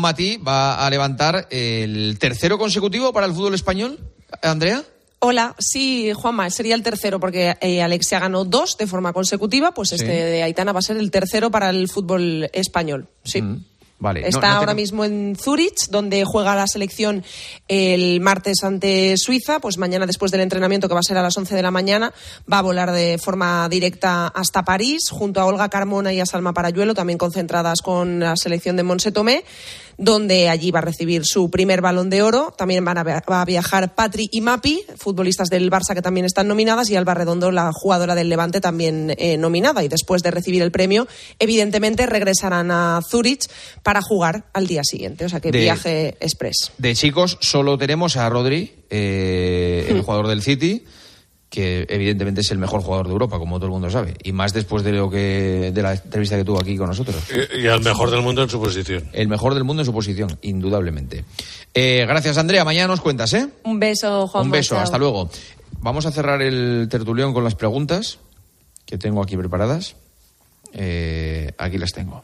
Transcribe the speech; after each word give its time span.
Mati 0.00 0.36
va 0.36 0.86
a 0.86 0.90
levantar 0.90 1.46
el 1.50 2.18
tercero 2.18 2.58
consecutivo 2.58 3.12
para 3.12 3.26
el 3.26 3.32
fútbol 3.32 3.54
español. 3.54 3.98
Andrea. 4.42 4.82
Hola, 5.18 5.54
sí, 5.58 6.12
Juanma, 6.14 6.50
sería 6.50 6.74
el 6.74 6.82
tercero 6.82 7.18
porque 7.18 7.56
eh, 7.60 7.82
Alexia 7.82 8.20
ganó 8.20 8.44
dos 8.44 8.76
de 8.76 8.86
forma 8.86 9.12
consecutiva, 9.12 9.72
pues 9.72 9.92
este 9.92 10.06
de 10.06 10.42
Aitana 10.42 10.72
va 10.72 10.80
a 10.80 10.82
ser 10.82 10.98
el 10.98 11.10
tercero 11.10 11.50
para 11.50 11.70
el 11.70 11.88
fútbol 11.88 12.50
español. 12.52 13.08
Sí. 13.24 13.40
Mm, 13.40 13.64
vale. 13.98 14.28
Está 14.28 14.56
ahora 14.56 14.74
mismo 14.74 15.06
en 15.06 15.34
Zurich, 15.34 15.88
donde 15.88 16.22
juega 16.26 16.54
la 16.54 16.66
selección 16.66 17.24
el 17.66 18.20
martes 18.20 18.62
ante 18.62 19.16
Suiza. 19.16 19.58
Pues 19.58 19.78
mañana, 19.78 20.06
después 20.06 20.30
del 20.30 20.42
entrenamiento, 20.42 20.86
que 20.86 20.94
va 20.94 21.00
a 21.00 21.02
ser 21.02 21.16
a 21.16 21.22
las 21.22 21.36
11 21.36 21.54
de 21.56 21.62
la 21.62 21.70
mañana, 21.70 22.12
va 22.52 22.58
a 22.58 22.62
volar 22.62 22.92
de 22.92 23.16
forma 23.18 23.66
directa 23.70 24.28
hasta 24.28 24.66
París, 24.66 25.08
junto 25.10 25.40
a 25.40 25.46
Olga 25.46 25.70
Carmona 25.70 26.12
y 26.12 26.20
a 26.20 26.26
Salma 26.26 26.52
Parayuelo, 26.52 26.92
también 26.92 27.18
concentradas 27.18 27.80
con 27.80 28.20
la 28.20 28.36
selección 28.36 28.76
de 28.76 28.82
Monse 28.82 29.12
Tomé 29.12 29.44
donde 29.98 30.48
allí 30.48 30.70
va 30.70 30.80
a 30.80 30.82
recibir 30.82 31.24
su 31.24 31.50
primer 31.50 31.80
balón 31.80 32.10
de 32.10 32.22
oro. 32.22 32.54
También 32.56 32.84
van 32.84 32.98
a, 32.98 33.02
va 33.02 33.40
a 33.40 33.44
viajar 33.44 33.94
Patri 33.94 34.28
y 34.30 34.40
Mapi, 34.40 34.84
futbolistas 34.96 35.48
del 35.48 35.70
Barça 35.70 35.94
que 35.94 36.02
también 36.02 36.26
están 36.26 36.48
nominadas, 36.48 36.90
y 36.90 36.96
Alba 36.96 37.14
Redondo, 37.14 37.50
la 37.50 37.70
jugadora 37.72 38.14
del 38.14 38.28
Levante, 38.28 38.60
también 38.60 39.14
eh, 39.18 39.36
nominada. 39.36 39.82
Y 39.84 39.88
después 39.88 40.22
de 40.22 40.30
recibir 40.30 40.62
el 40.62 40.70
premio, 40.70 41.06
evidentemente 41.38 42.06
regresarán 42.06 42.70
a 42.70 43.00
Zurich 43.08 43.48
para 43.82 44.02
jugar 44.02 44.44
al 44.52 44.66
día 44.66 44.82
siguiente. 44.84 45.24
O 45.24 45.28
sea 45.28 45.40
que 45.40 45.50
viaje 45.50 46.16
express. 46.20 46.72
De 46.78 46.94
chicos, 46.94 47.38
solo 47.40 47.78
tenemos 47.78 48.16
a 48.16 48.28
Rodri, 48.28 48.74
eh, 48.90 49.86
el 49.88 49.96
hmm. 49.96 50.02
jugador 50.02 50.28
del 50.28 50.42
City 50.42 50.84
que 51.56 51.86
evidentemente 51.88 52.42
es 52.42 52.50
el 52.50 52.58
mejor 52.58 52.82
jugador 52.82 53.06
de 53.06 53.12
Europa, 53.14 53.38
como 53.38 53.56
todo 53.56 53.68
el 53.68 53.72
mundo 53.72 53.88
sabe, 53.88 54.14
y 54.22 54.32
más 54.32 54.52
después 54.52 54.84
de 54.84 54.92
lo 54.92 55.08
que 55.08 55.70
de 55.72 55.82
la 55.82 55.94
entrevista 55.94 56.36
que 56.36 56.44
tuvo 56.44 56.60
aquí 56.60 56.76
con 56.76 56.86
nosotros. 56.86 57.16
Y, 57.58 57.66
al 57.66 57.80
mejor 57.80 58.10
del 58.10 58.20
mundo 58.20 58.42
en 58.42 58.50
su 58.50 58.60
posición. 58.60 59.08
El 59.14 59.28
mejor 59.28 59.54
del 59.54 59.64
mundo 59.64 59.80
en 59.80 59.86
su 59.86 59.92
posición, 59.94 60.38
indudablemente. 60.42 61.24
Eh, 61.72 62.04
gracias, 62.06 62.36
Andrea. 62.36 62.62
Mañana 62.62 62.88
nos 62.88 63.00
cuentas, 63.00 63.32
¿eh? 63.32 63.48
Un 63.64 63.80
beso, 63.80 64.28
Juan. 64.28 64.44
Un 64.44 64.50
beso, 64.50 64.78
hasta 64.78 64.98
luego. 64.98 65.30
Vamos 65.80 66.04
a 66.04 66.12
cerrar 66.12 66.42
el 66.42 66.88
tertulión 66.90 67.32
con 67.32 67.42
las 67.42 67.54
preguntas 67.54 68.18
que 68.84 68.98
tengo 68.98 69.22
aquí 69.22 69.38
preparadas. 69.38 69.96
Eh, 70.74 71.52
aquí 71.56 71.78
las 71.78 71.92
tengo. 71.92 72.22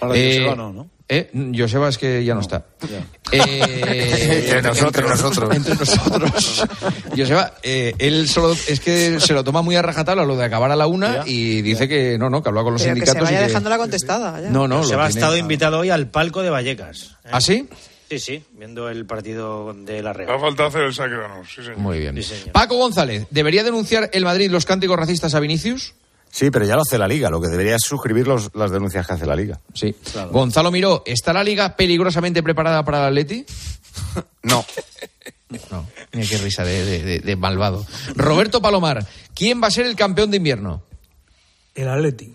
Ahora 0.00 0.16
eh, 0.16 0.54
no, 0.56 0.72
¿no? 0.72 0.88
Eh, 1.10 1.30
Joseba 1.56 1.88
es 1.88 1.96
que 1.96 2.22
ya 2.22 2.34
no, 2.34 2.40
está. 2.42 2.66
Eh, 3.32 4.42
entre 4.44 4.60
nosotros, 4.60 5.08
nosotros. 5.08 5.56
Entre 5.56 5.74
nosotros. 5.74 6.66
Joseba, 7.16 7.54
eh, 7.62 7.94
él 7.98 8.28
solo 8.28 8.52
es 8.52 8.78
que 8.80 9.18
se 9.18 9.32
lo 9.32 9.42
toma 9.42 9.62
muy 9.62 9.74
a 9.76 9.80
rajatabla 9.80 10.26
lo 10.26 10.36
de 10.36 10.44
acabar 10.44 10.70
a 10.70 10.76
la 10.76 10.86
una 10.86 11.22
y 11.24 11.62
dice 11.62 11.88
que 11.88 12.18
no, 12.18 12.28
no, 12.28 12.42
que 12.42 12.50
habla 12.50 12.62
con 12.62 12.74
los 12.74 12.82
sindicatos. 12.82 13.14
Que 13.14 13.20
se 13.20 13.24
vaya 13.24 13.42
y 13.42 13.46
dejando 13.46 13.70
la 13.70 13.78
contestada. 13.78 14.50
No, 14.50 14.68
no. 14.68 14.78
Joseba 14.82 15.06
ha 15.06 15.08
estado 15.08 15.38
invitado 15.38 15.78
hoy 15.78 15.88
al 15.88 16.08
palco 16.08 16.42
de 16.42 16.50
Vallecas. 16.50 17.16
¿eh? 17.24 17.30
¿Ah, 17.32 17.40
sí? 17.40 17.66
Sí, 18.10 18.18
sí, 18.18 18.44
viendo 18.52 18.88
el 18.90 19.06
partido 19.06 19.74
de 19.74 20.02
la 20.02 20.12
Real. 20.12 20.30
Ha 20.30 20.38
faltado 20.38 20.68
hacer 20.68 20.82
el 20.82 20.94
sagrano, 20.94 21.42
sí, 21.44 21.62
señor. 21.62 21.78
Muy 21.78 22.00
bien. 22.00 22.18
Paco 22.52 22.76
González, 22.76 23.26
¿debería 23.30 23.64
denunciar 23.64 24.10
el 24.12 24.24
Madrid 24.24 24.50
los 24.50 24.66
cánticos 24.66 24.98
racistas 24.98 25.34
a 25.34 25.40
Vinicius? 25.40 25.94
Sí, 26.30 26.50
pero 26.50 26.64
ya 26.64 26.74
lo 26.74 26.82
hace 26.82 26.98
la 26.98 27.08
Liga. 27.08 27.30
Lo 27.30 27.40
que 27.40 27.48
debería 27.48 27.76
es 27.76 27.82
suscribir 27.84 28.28
las 28.28 28.70
denuncias 28.70 29.06
que 29.06 29.12
hace 29.12 29.26
la 29.26 29.36
Liga. 29.36 29.60
Sí. 29.74 29.94
Gonzalo 30.30 30.70
Miró, 30.70 31.02
¿está 31.06 31.32
la 31.32 31.42
Liga 31.42 31.76
peligrosamente 31.76 32.42
preparada 32.42 32.84
para 32.84 32.98
el 33.00 33.04
Atleti? 33.06 33.44
no. 34.42 34.64
No, 35.70 35.86
mira 36.12 36.28
qué 36.28 36.38
risa 36.38 36.62
de, 36.62 37.36
malvado. 37.38 37.86
Roberto 38.14 38.60
Palomar, 38.60 39.06
¿quién 39.34 39.62
va 39.62 39.68
a 39.68 39.70
ser 39.70 39.86
el 39.86 39.96
campeón 39.96 40.30
de 40.30 40.36
invierno? 40.36 40.82
El 41.74 41.88
Atleti. 41.88 42.34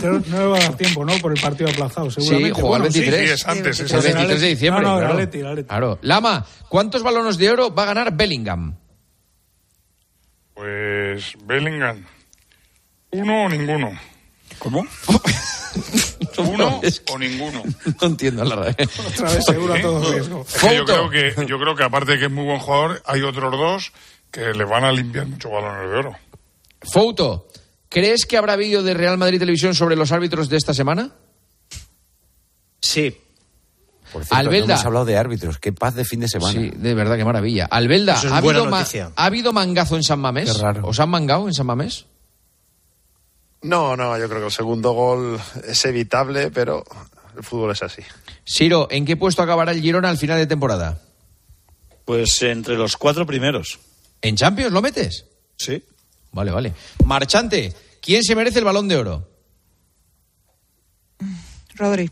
no 0.00 0.20
le 0.20 0.46
va 0.46 0.58
a 0.58 0.60
dar 0.60 0.76
tiempo, 0.76 1.04
¿no? 1.04 1.12
Por 1.18 1.32
el 1.32 1.42
partido 1.42 1.68
aplazado, 1.68 2.08
seguramente. 2.08 2.54
Sí, 2.54 2.60
juega 2.60 2.76
el 2.76 2.82
23. 2.82 3.20
Sí, 3.20 3.34
es 3.34 3.46
antes. 3.48 3.80
el 3.80 4.02
23 4.02 4.40
de 4.40 4.48
diciembre. 4.48 4.84
No, 4.84 4.92
no, 4.92 4.98
claro. 4.98 5.14
el 5.14 5.20
Atleti, 5.22 5.38
el 5.40 5.46
Atleti. 5.46 5.68
Claro. 5.68 5.98
Lama, 6.02 6.46
¿cuántos 6.68 7.02
balones 7.02 7.36
de 7.36 7.50
oro 7.50 7.74
va 7.74 7.82
a 7.82 7.86
ganar 7.86 8.16
Bellingham? 8.16 8.76
Pues 10.54 11.34
Bellingham 11.44 12.04
uno 13.20 13.44
o 13.44 13.48
ninguno. 13.48 13.92
¿Cómo? 14.58 14.86
Uno 16.38 16.80
o 17.12 17.18
ninguno. 17.18 17.62
No 18.00 18.06
entiendo 18.06 18.44
la 18.44 18.56
verdad. 18.56 18.88
Otra 19.08 19.32
vez 19.32 19.44
seguro 19.44 19.74
a 19.74 19.80
todo 19.80 20.12
riesgo. 20.12 20.46
yo 20.62 20.84
creo 20.84 21.10
que 21.10 21.46
yo 21.46 21.58
creo 21.58 21.74
que 21.74 21.84
aparte 21.84 22.12
de 22.12 22.18
que 22.18 22.24
es 22.26 22.30
muy 22.30 22.44
buen 22.44 22.58
jugador, 22.58 23.02
hay 23.06 23.22
otros 23.22 23.52
dos 23.52 23.92
que 24.30 24.52
le 24.52 24.64
van 24.64 24.84
a 24.84 24.92
limpiar 24.92 25.26
mucho 25.26 25.50
balones 25.50 25.90
de 25.90 25.96
oro. 25.96 26.16
Foto, 26.82 27.48
¿crees 27.88 28.26
que 28.26 28.36
habrá 28.36 28.56
vídeo 28.56 28.82
de 28.82 28.94
Real 28.94 29.16
Madrid 29.18 29.38
Televisión 29.38 29.74
sobre 29.74 29.96
los 29.96 30.12
árbitros 30.12 30.48
de 30.48 30.56
esta 30.56 30.74
semana? 30.74 31.12
Sí. 32.80 33.16
Por 34.12 34.24
cierto, 34.24 34.36
Albelda. 34.36 34.74
hemos 34.74 34.86
hablado 34.86 35.04
de 35.04 35.16
árbitros. 35.16 35.58
Qué 35.58 35.72
paz 35.72 35.94
de 35.94 36.04
fin 36.04 36.20
de 36.20 36.28
semana. 36.28 36.52
Sí, 36.52 36.70
de 36.74 36.94
verdad, 36.94 37.16
qué 37.16 37.24
maravilla. 37.24 37.66
Albelda, 37.66 38.14
¿ha, 38.14 38.36
habido 38.36 38.68
¿ha 38.74 39.24
habido 39.24 39.52
mangazo 39.52 39.96
en 39.96 40.02
San 40.02 40.20
Mamés? 40.20 40.52
Qué 40.52 40.58
raro. 40.62 40.86
¿Os 40.86 41.00
han 41.00 41.10
mangado 41.10 41.48
en 41.48 41.54
San 41.54 41.66
Mamés? 41.66 42.06
No, 43.66 43.96
no, 43.96 44.16
yo 44.16 44.28
creo 44.28 44.40
que 44.40 44.46
el 44.46 44.52
segundo 44.52 44.92
gol 44.92 45.40
es 45.66 45.84
evitable, 45.84 46.52
pero 46.52 46.84
el 47.36 47.42
fútbol 47.42 47.72
es 47.72 47.82
así. 47.82 48.00
Siro, 48.44 48.86
¿en 48.90 49.04
qué 49.04 49.16
puesto 49.16 49.42
acabará 49.42 49.72
el 49.72 49.82
Girona 49.82 50.08
al 50.08 50.18
final 50.18 50.38
de 50.38 50.46
temporada? 50.46 51.00
Pues 52.04 52.40
entre 52.42 52.76
los 52.76 52.96
cuatro 52.96 53.26
primeros. 53.26 53.80
¿En 54.22 54.36
Champions 54.36 54.72
lo 54.72 54.80
metes? 54.80 55.26
Sí. 55.56 55.82
Vale, 56.30 56.52
vale. 56.52 56.74
Marchante, 57.04 57.74
¿quién 58.00 58.22
se 58.22 58.36
merece 58.36 58.60
el 58.60 58.64
balón 58.64 58.86
de 58.86 58.96
oro? 58.98 59.28
Rodri. 61.74 62.08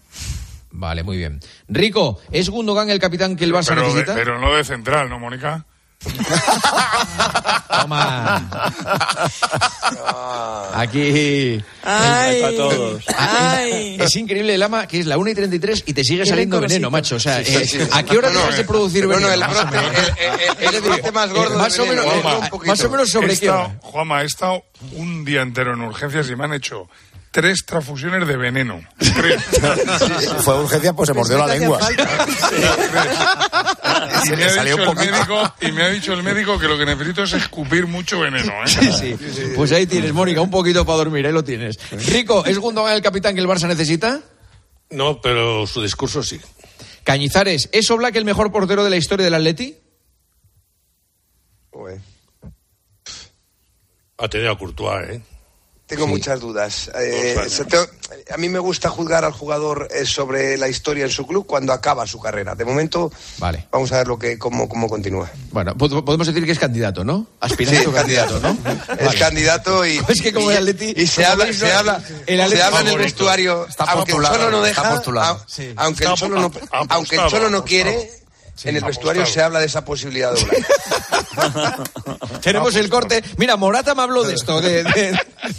Vale, 0.73 1.05
muy 1.05 1.19
bien. 1.19 1.39
Rico, 1.69 2.21
¿es 2.33 2.51
Gundogan 2.51 2.91
el 2.91 2.99
capitán 2.99 3.37
que 3.37 3.45
el 3.45 3.53
Barça 3.55 3.77
necesita? 3.77 4.17
pero 4.17 4.41
no 4.41 4.57
de 4.57 4.65
central, 4.65 5.09
¿no, 5.09 5.21
Mónica? 5.21 5.65
Toma. 7.81 8.51
Aquí. 10.75 11.63
Ay, 11.83 12.41
para 12.41 12.57
todos. 12.57 13.05
Ay. 13.17 13.97
Es 14.01 14.17
increíble 14.17 14.55
el 14.55 14.63
ama 14.63 14.87
que 14.87 15.01
es 15.01 15.07
la 15.07 15.19
1 15.19 15.31
y 15.31 15.35
33 15.35 15.85
y 15.87 15.93
te 15.93 16.05
sigue 16.05 16.27
saliendo 16.27 16.61
veneno, 16.61 16.91
macho. 16.91 17.17
O 17.17 17.21
sea, 17.21 17.41
eh, 17.41 17.89
¿a 17.93 18.03
qué 18.03 18.19
hora 18.19 18.31
no, 18.31 18.41
dejas 18.41 18.57
de 18.59 18.65
producir 18.65 19.07
veneno? 19.07 19.29
No, 19.29 19.35
el 19.35 19.41
brote, 19.41 20.77
el, 20.77 20.81
brote 20.81 21.13
más 21.13 21.33
gordo. 21.33 21.59
Más 21.59 21.79
o 21.79 21.87
menos, 21.87 22.07
más 22.67 22.85
o 22.85 22.91
menos 22.91 23.11
sobre 23.11 23.39
qué. 23.39 23.53
Juanma, 23.81 24.23
he 24.23 24.27
estado 24.27 24.65
un 24.93 25.25
día 25.25 25.43
entero 25.43 25.75
en 25.75 25.83
urgencias 25.83 26.29
y 26.31 26.37
me 26.37 26.45
han 26.45 26.55
hecho 26.55 26.89
tres 27.35 27.67
transfusiones 27.67 28.27
de 28.29 28.37
veneno. 28.37 28.81
Fue 30.39 30.63
urgencia, 30.63 30.93
pues 30.93 31.09
se 31.09 31.15
mordió 31.15 31.37
la 31.37 31.49
lengua. 31.49 31.81
y, 34.25 34.31
me 34.31 34.45
ha 34.45 34.63
dicho 34.63 34.85
el 34.85 34.95
médico, 34.95 35.55
y 35.61 35.73
me 35.73 35.83
ha 35.83 35.89
dicho 35.89 36.13
el 36.13 36.23
médico 36.23 36.61
que 36.61 36.69
lo 36.69 36.79
que 36.79 36.87
necesito 36.87 37.25
es 37.25 37.33
escupir 37.33 37.89
mucho 37.89 38.21
veneno. 38.21 38.53
¿eh? 38.65 38.69
Sí, 38.69 38.93
sí. 38.93 39.17
Pues 39.57 39.73
ahí 39.73 39.85
tienes, 39.89 40.13
Mónica, 40.13 40.43
un 40.43 40.51
poquito 40.51 40.87
para 40.87 40.99
dormir, 40.99 41.27
ahí 41.27 41.33
lo 41.33 41.43
tienes. 41.43 41.77
Rico, 42.07 42.45
¿es 42.47 42.57
Gundogan 42.57 42.95
el 42.95 43.03
capitán 43.03 43.35
que 43.35 43.41
el 43.41 43.49
Barça 43.49 43.67
necesita? 43.67 44.21
No, 44.91 45.21
pero 45.21 45.67
su 45.67 45.83
discurso 45.83 46.23
sí. 46.23 46.41
Cañizares, 47.03 47.69
¿es 47.73 47.91
Oblak 47.91 48.15
el 48.15 48.25
mejor 48.25 48.53
portero 48.53 48.85
de 48.85 48.91
la 48.91 48.97
historia 48.97 49.25
del 49.25 49.35
Atleti? 49.35 49.77
Ha 54.19 54.29
tenido 54.29 54.53
a 54.53 54.59
Courtois, 54.59 55.11
¿eh? 55.11 55.21
Tengo 55.87 56.07
muchas 56.07 56.41
dudas. 56.41 56.91
Eh, 56.99 57.37
a 58.33 58.37
mí 58.39 58.49
me 58.49 58.59
gusta 58.59 58.89
juzgar 58.89 59.23
al 59.25 59.33
jugador 59.33 59.89
eh, 59.95 60.07
sobre 60.07 60.57
la 60.57 60.67
historia 60.67 61.05
en 61.05 61.11
su 61.11 61.27
club 61.27 61.47
cuando 61.47 61.75
acaba 61.75 62.07
su 62.07 62.19
carrera. 62.19 62.55
De 62.55 62.65
momento, 62.65 63.13
vale. 63.39 63.67
vamos 63.71 63.93
a 63.93 63.99
ver 63.99 64.09
lo 64.09 64.19
que 64.19 64.39
cómo, 64.39 64.67
cómo 64.67 64.89
continúa. 64.89 65.31
Bueno, 65.51 65.77
podemos 65.77 66.27
decir 66.27 66.47
que 66.47 66.53
es 66.53 66.59
candidato, 66.59 67.05
¿no? 67.05 67.27
Aspirante 67.41 67.85
candidato, 67.93 68.41
¿no? 68.41 68.57
Es 68.99 69.15
candidato 69.17 69.87
y, 69.87 70.01
es 70.09 70.23
que 70.23 70.33
como 70.33 70.51
y, 70.51 70.55
el 70.55 70.69
Atleti, 70.69 70.95
y 70.97 71.07
se 71.07 71.25
habla, 71.25 71.53
se 71.53 71.71
habla, 71.71 72.03
se 72.27 72.63
habla 72.63 72.81
en 72.81 72.89
el 72.89 72.99
vestuario, 72.99 73.67
aunque 73.79 74.13
el 74.13 74.23
Cholo 74.23 74.51
no 74.51 74.63
deja, 74.63 75.03
aunque 75.77 76.05
el 76.05 76.15
Cholo 76.15 76.41
no, 76.41 76.53
aunque 76.89 77.17
el 77.17 77.27
Cholo 77.27 77.51
no 77.51 77.65
quiere 77.65 78.24
en 78.63 78.77
el 78.77 78.85
vestuario 78.85 79.27
se 79.27 79.43
habla 79.43 79.59
de 79.59 79.67
esa 79.67 79.85
posibilidad 79.85 80.33
de 80.33 80.65
Tenemos 82.41 82.75
el 82.77 82.89
corte. 82.89 83.23
Mira, 83.37 83.57
Morata 83.57 83.95
me 83.95 84.03
habló 84.03 84.23
de 84.23 84.35
esto. 84.35 84.61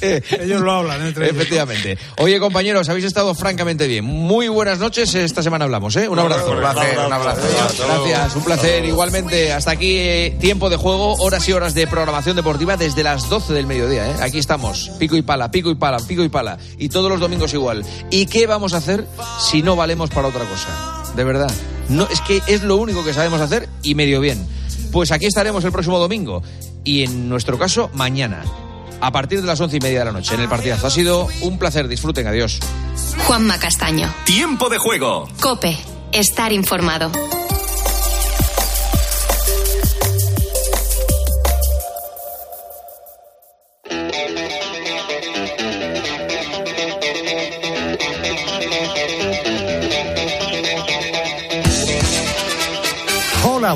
Ellos 0.01 0.61
lo 0.61 0.71
hablan 0.71 1.05
entre 1.05 1.29
Efectivamente. 1.29 1.97
Oye, 2.17 2.39
compañeros, 2.39 2.87
habéis 2.89 3.05
estado 3.05 3.35
francamente 3.35 3.87
bien. 3.87 4.05
Muy 4.05 4.47
buenas 4.47 4.79
noches. 4.79 5.13
Esta 5.15 5.43
semana 5.43 5.65
hablamos, 5.65 5.95
¿eh? 5.95 6.07
Un 6.07 6.19
abrazo. 6.19 6.51
Un 6.51 6.59
placer, 6.59 6.99
un 6.99 7.13
abrazo. 7.13 7.41
Gracias, 7.87 8.35
un 8.35 8.43
placer. 8.43 8.85
Igualmente, 8.85 9.51
hasta 9.51 9.71
aquí 9.71 9.97
eh, 9.97 10.37
tiempo 10.39 10.69
de 10.69 10.77
juego, 10.77 11.15
horas 11.15 11.47
y 11.49 11.53
horas 11.53 11.73
de 11.73 11.87
programación 11.87 12.35
deportiva 12.35 12.77
desde 12.77 13.03
las 13.03 13.29
12 13.29 13.53
del 13.53 13.67
mediodía, 13.67 14.09
¿eh? 14.09 14.15
Aquí 14.21 14.39
estamos, 14.39 14.91
pico 14.99 15.15
y 15.15 15.21
pala, 15.21 15.51
pico 15.51 15.69
y 15.69 15.75
pala, 15.75 15.97
pico 15.99 16.23
y 16.23 16.29
pala. 16.29 16.57
Y 16.77 16.89
todos 16.89 17.09
los 17.09 17.19
domingos 17.19 17.53
igual. 17.53 17.85
¿Y 18.09 18.25
qué 18.27 18.47
vamos 18.47 18.73
a 18.73 18.77
hacer 18.77 19.05
si 19.39 19.61
no 19.61 19.75
valemos 19.75 20.09
para 20.09 20.27
otra 20.27 20.45
cosa? 20.45 21.03
De 21.15 21.23
verdad. 21.23 21.51
No, 21.89 22.07
es 22.09 22.21
que 22.21 22.41
es 22.47 22.63
lo 22.63 22.77
único 22.77 23.03
que 23.03 23.13
sabemos 23.13 23.41
hacer 23.41 23.69
y 23.83 23.95
medio 23.95 24.19
bien. 24.19 24.45
Pues 24.91 25.11
aquí 25.11 25.25
estaremos 25.25 25.63
el 25.63 25.71
próximo 25.71 25.99
domingo 25.99 26.41
y 26.83 27.03
en 27.03 27.29
nuestro 27.29 27.57
caso 27.57 27.89
mañana, 27.93 28.43
a 29.01 29.11
partir 29.11 29.41
de 29.41 29.47
las 29.47 29.59
once 29.59 29.77
y 29.77 29.79
media 29.79 29.99
de 29.99 30.05
la 30.05 30.11
noche 30.11 30.35
en 30.35 30.41
el 30.41 30.49
partidazo. 30.49 30.87
Ha 30.87 30.91
sido 30.91 31.27
un 31.41 31.59
placer, 31.59 31.87
disfruten, 31.87 32.27
adiós. 32.27 32.59
Juanma 33.27 33.59
Castaño. 33.59 34.13
Tiempo 34.25 34.69
de 34.69 34.77
juego. 34.77 35.27
Cope, 35.41 35.77
estar 36.11 36.51
informado. 36.53 37.11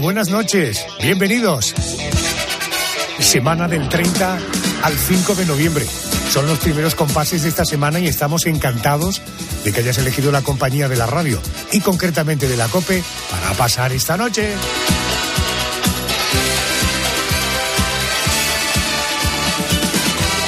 Buenas 0.10 0.30
noches. 0.30 0.88
Bienvenidos. 1.04 1.76
Semana 3.20 3.68
del 3.68 3.88
30 3.88 4.40
al 4.82 4.98
5 4.98 5.36
de 5.36 5.46
noviembre. 5.46 5.86
Son 6.32 6.48
los 6.48 6.58
primeros 6.58 6.96
compases 6.96 7.44
de 7.44 7.50
esta 7.50 7.64
semana 7.64 8.00
y 8.00 8.08
estamos 8.08 8.48
encantados 8.48 9.22
de 9.64 9.72
que 9.72 9.82
hayas 9.82 10.00
elegido 10.00 10.32
la 10.32 10.42
compañía 10.42 10.90
de 10.90 10.96
la 10.96 11.06
radio 11.06 11.40
y 11.72 11.80
concretamente 11.82 12.48
de 12.48 12.58
la 12.58 12.68
COPE 12.70 13.04
para 13.30 13.54
pasar 13.54 13.92
esta 13.92 14.18
noche. 14.18 14.52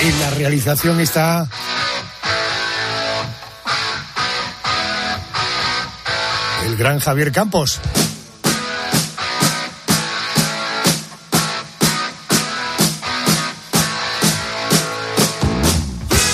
En 0.01 0.19
la 0.21 0.29
realización 0.31 0.99
está 0.99 1.47
el 6.65 6.75
gran 6.77 6.97
Javier 6.97 7.31
Campos. 7.31 7.79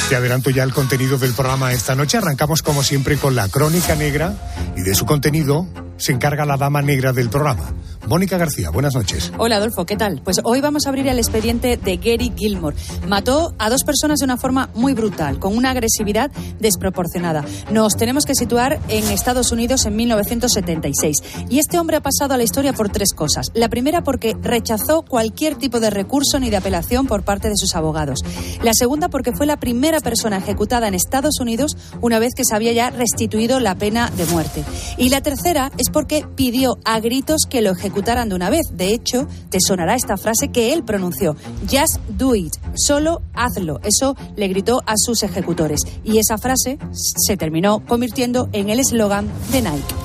Te 0.09 0.15
adelanto 0.15 0.49
ya 0.49 0.63
el 0.63 0.73
contenido 0.73 1.17
del 1.17 1.33
programa 1.33 1.73
esta 1.73 1.93
noche. 1.93 2.17
Arrancamos 2.17 2.61
como 2.61 2.81
siempre 2.81 3.17
con 3.17 3.35
la 3.35 3.49
crónica 3.49 3.93
negra 3.95 4.33
y 4.77 4.81
de 4.81 4.95
su 4.95 5.05
contenido 5.05 5.67
se 5.97 6.11
encarga 6.11 6.45
la 6.45 6.57
dama 6.57 6.81
negra 6.81 7.13
del 7.13 7.29
programa. 7.29 7.73
Mónica 8.07 8.37
García, 8.37 8.69
buenas 8.69 8.95
noches. 8.95 9.33
Hola 9.37 9.57
Adolfo, 9.57 9.85
¿qué 9.85 9.97
tal? 9.97 10.21
Pues 10.23 10.39
hoy 10.45 10.61
vamos 10.61 10.85
a 10.85 10.89
abrir 10.89 11.07
el 11.07 11.17
expediente 11.17 11.75
de 11.75 11.97
Gary 11.97 12.31
Gilmore. 12.37 12.75
Mató 13.05 13.53
a 13.59 13.69
dos 13.69 13.83
personas 13.83 14.19
de 14.19 14.25
una 14.25 14.37
forma 14.37 14.69
muy 14.75 14.93
brutal, 14.93 15.39
con 15.39 15.57
una 15.57 15.71
agresividad 15.71 16.31
desproporcionada. 16.59 17.43
Nos 17.69 17.97
tenemos 17.97 18.23
que 18.23 18.33
situar 18.33 18.79
en 18.87 19.03
Estados 19.09 19.51
Unidos 19.51 19.85
en 19.85 19.97
1976. 19.97 21.17
Y 21.49 21.59
este 21.59 21.79
hombre 21.79 21.97
ha 21.97 22.01
pasado 22.01 22.33
a 22.33 22.37
la 22.37 22.43
historia 22.43 22.71
por 22.71 22.89
tres 22.89 23.11
cosas. 23.13 23.47
La 23.53 23.67
primera 23.67 24.03
porque 24.03 24.37
rechazó 24.41 25.01
cualquier 25.01 25.55
tipo 25.55 25.81
de 25.81 25.89
recurso 25.89 26.39
ni 26.39 26.49
de 26.49 26.57
apelación 26.57 27.07
por 27.07 27.23
parte 27.23 27.49
de 27.49 27.57
sus 27.57 27.75
abogados. 27.75 28.23
La 28.63 28.73
segunda 28.73 29.09
porque 29.09 29.33
fue 29.33 29.45
la 29.45 29.57
primera 29.57 29.99
persona 29.99 30.37
ejecutada 30.37 30.87
en 30.87 30.93
Estados 30.93 31.41
Unidos 31.41 31.75
una 31.99 32.19
vez 32.19 32.33
que 32.35 32.45
se 32.45 32.55
había 32.55 32.71
ya 32.71 32.89
restituido 32.89 33.59
la 33.59 33.75
pena 33.75 34.09
de 34.15 34.25
muerte. 34.27 34.63
Y 34.97 35.09
la 35.09 35.19
tercera 35.19 35.73
es 35.77 35.86
porque 35.89 36.25
pidió 36.35 36.77
a 36.85 36.99
gritos 36.99 37.43
que 37.49 37.61
lo 37.61 37.71
ejecutaran 37.71 38.29
de 38.29 38.35
una 38.35 38.49
vez. 38.49 38.67
De 38.73 38.93
hecho, 38.93 39.27
te 39.49 39.59
sonará 39.59 39.95
esta 39.95 40.17
frase 40.17 40.49
que 40.49 40.73
él 40.73 40.83
pronunció: 40.83 41.35
Just 41.69 41.97
do 42.09 42.35
it, 42.35 42.53
solo 42.75 43.21
hazlo. 43.33 43.79
Eso 43.83 44.15
le 44.35 44.47
gritó 44.47 44.81
a 44.85 44.93
sus 44.95 45.23
ejecutores. 45.23 45.81
Y 46.03 46.17
esa 46.17 46.37
frase 46.37 46.77
se 46.91 47.37
terminó 47.37 47.85
convirtiendo 47.85 48.49
en 48.53 48.69
el 48.69 48.79
eslogan 48.79 49.27
de 49.51 49.61
Nike. 49.61 49.95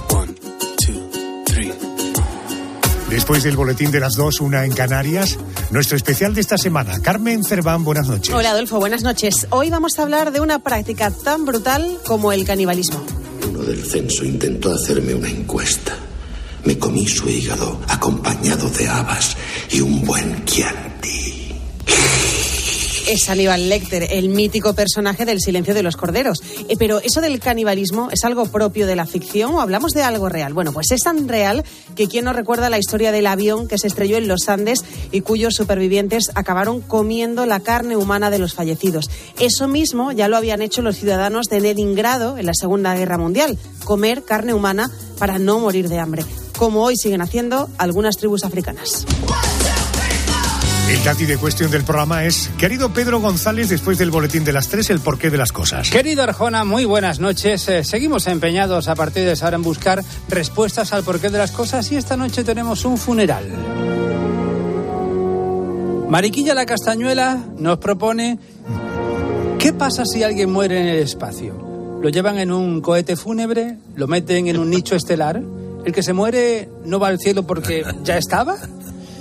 Después 3.12 3.42
del 3.42 3.58
boletín 3.58 3.90
de 3.90 4.00
las 4.00 4.16
dos, 4.16 4.40
una 4.40 4.64
en 4.64 4.72
Canarias, 4.72 5.38
nuestro 5.70 5.98
especial 5.98 6.32
de 6.32 6.40
esta 6.40 6.56
semana. 6.56 6.98
Carmen 7.02 7.44
Cerván, 7.44 7.84
buenas 7.84 8.08
noches. 8.08 8.34
Hola 8.34 8.52
Adolfo, 8.52 8.78
buenas 8.78 9.02
noches. 9.02 9.46
Hoy 9.50 9.68
vamos 9.68 9.98
a 9.98 10.02
hablar 10.02 10.32
de 10.32 10.40
una 10.40 10.60
práctica 10.60 11.10
tan 11.10 11.44
brutal 11.44 11.98
como 12.06 12.32
el 12.32 12.46
canibalismo. 12.46 13.04
Del 13.66 13.84
censo 13.84 14.24
intentó 14.24 14.72
hacerme 14.72 15.14
una 15.14 15.28
encuesta. 15.28 15.96
Me 16.64 16.76
comí 16.78 17.06
su 17.06 17.28
hígado 17.28 17.80
acompañado 17.88 18.68
de 18.70 18.88
habas 18.88 19.36
y 19.70 19.80
un 19.80 20.04
buen 20.04 20.44
chianti. 20.44 21.54
Es 23.12 23.28
Aníbal 23.28 23.68
Lecter, 23.68 24.06
el 24.10 24.30
mítico 24.30 24.72
personaje 24.72 25.26
del 25.26 25.38
silencio 25.38 25.74
de 25.74 25.82
los 25.82 25.98
corderos. 25.98 26.42
Eh, 26.70 26.76
pero 26.78 26.98
eso 26.98 27.20
del 27.20 27.40
canibalismo 27.40 28.08
es 28.10 28.24
algo 28.24 28.46
propio 28.46 28.86
de 28.86 28.96
la 28.96 29.04
ficción 29.04 29.54
o 29.54 29.60
hablamos 29.60 29.92
de 29.92 30.02
algo 30.02 30.30
real. 30.30 30.54
Bueno, 30.54 30.72
pues 30.72 30.92
es 30.92 31.02
tan 31.02 31.28
real 31.28 31.62
que 31.94 32.08
quien 32.08 32.24
no 32.24 32.32
recuerda 32.32 32.70
la 32.70 32.78
historia 32.78 33.12
del 33.12 33.26
avión 33.26 33.68
que 33.68 33.76
se 33.76 33.88
estrelló 33.88 34.16
en 34.16 34.28
los 34.28 34.48
Andes 34.48 34.82
y 35.10 35.20
cuyos 35.20 35.52
supervivientes 35.52 36.30
acabaron 36.34 36.80
comiendo 36.80 37.44
la 37.44 37.60
carne 37.60 37.98
humana 37.98 38.30
de 38.30 38.38
los 38.38 38.54
fallecidos. 38.54 39.10
Eso 39.38 39.68
mismo 39.68 40.10
ya 40.12 40.28
lo 40.28 40.38
habían 40.38 40.62
hecho 40.62 40.80
los 40.80 40.96
ciudadanos 40.96 41.48
de 41.50 41.60
Leningrado 41.60 42.38
en 42.38 42.46
la 42.46 42.54
Segunda 42.54 42.94
Guerra 42.94 43.18
Mundial, 43.18 43.58
comer 43.84 44.24
carne 44.24 44.54
humana 44.54 44.90
para 45.18 45.38
no 45.38 45.58
morir 45.58 45.90
de 45.90 45.98
hambre 45.98 46.24
como 46.56 46.84
hoy 46.84 46.96
siguen 46.96 47.22
haciendo 47.22 47.68
algunas 47.76 48.16
tribus 48.16 48.44
africanas. 48.44 49.04
El 50.92 51.02
Tati 51.02 51.24
de 51.24 51.38
cuestión 51.38 51.70
del 51.70 51.84
programa 51.84 52.26
es, 52.26 52.50
querido 52.58 52.92
Pedro 52.92 53.18
González, 53.18 53.70
después 53.70 53.96
del 53.96 54.10
boletín 54.10 54.44
de 54.44 54.52
las 54.52 54.68
tres, 54.68 54.90
el 54.90 55.00
porqué 55.00 55.30
de 55.30 55.38
las 55.38 55.50
cosas. 55.50 55.88
Querido 55.88 56.22
Arjona, 56.22 56.64
muy 56.66 56.84
buenas 56.84 57.18
noches. 57.18 57.66
Eh, 57.68 57.82
seguimos 57.82 58.26
empeñados 58.26 58.88
a 58.88 58.94
partir 58.94 59.24
de 59.24 59.34
ahora 59.42 59.56
en 59.56 59.62
buscar 59.62 60.04
respuestas 60.28 60.92
al 60.92 61.02
porqué 61.02 61.30
de 61.30 61.38
las 61.38 61.50
cosas 61.50 61.90
y 61.92 61.96
esta 61.96 62.18
noche 62.18 62.44
tenemos 62.44 62.84
un 62.84 62.98
funeral. 62.98 63.46
Mariquilla 66.10 66.52
la 66.52 66.66
Castañuela 66.66 67.42
nos 67.56 67.78
propone, 67.78 68.38
¿qué 69.58 69.72
pasa 69.72 70.04
si 70.04 70.22
alguien 70.22 70.50
muere 70.50 70.78
en 70.78 70.88
el 70.88 70.98
espacio? 70.98 71.54
¿Lo 72.02 72.10
llevan 72.10 72.36
en 72.36 72.52
un 72.52 72.82
cohete 72.82 73.16
fúnebre? 73.16 73.78
¿Lo 73.96 74.08
meten 74.08 74.46
en 74.46 74.58
un 74.58 74.68
nicho 74.68 74.94
estelar? 74.94 75.42
¿El 75.86 75.92
que 75.94 76.02
se 76.02 76.12
muere 76.12 76.68
no 76.84 77.00
va 77.00 77.08
al 77.08 77.18
cielo 77.18 77.44
porque 77.44 77.82
ya 78.04 78.18
estaba? 78.18 78.58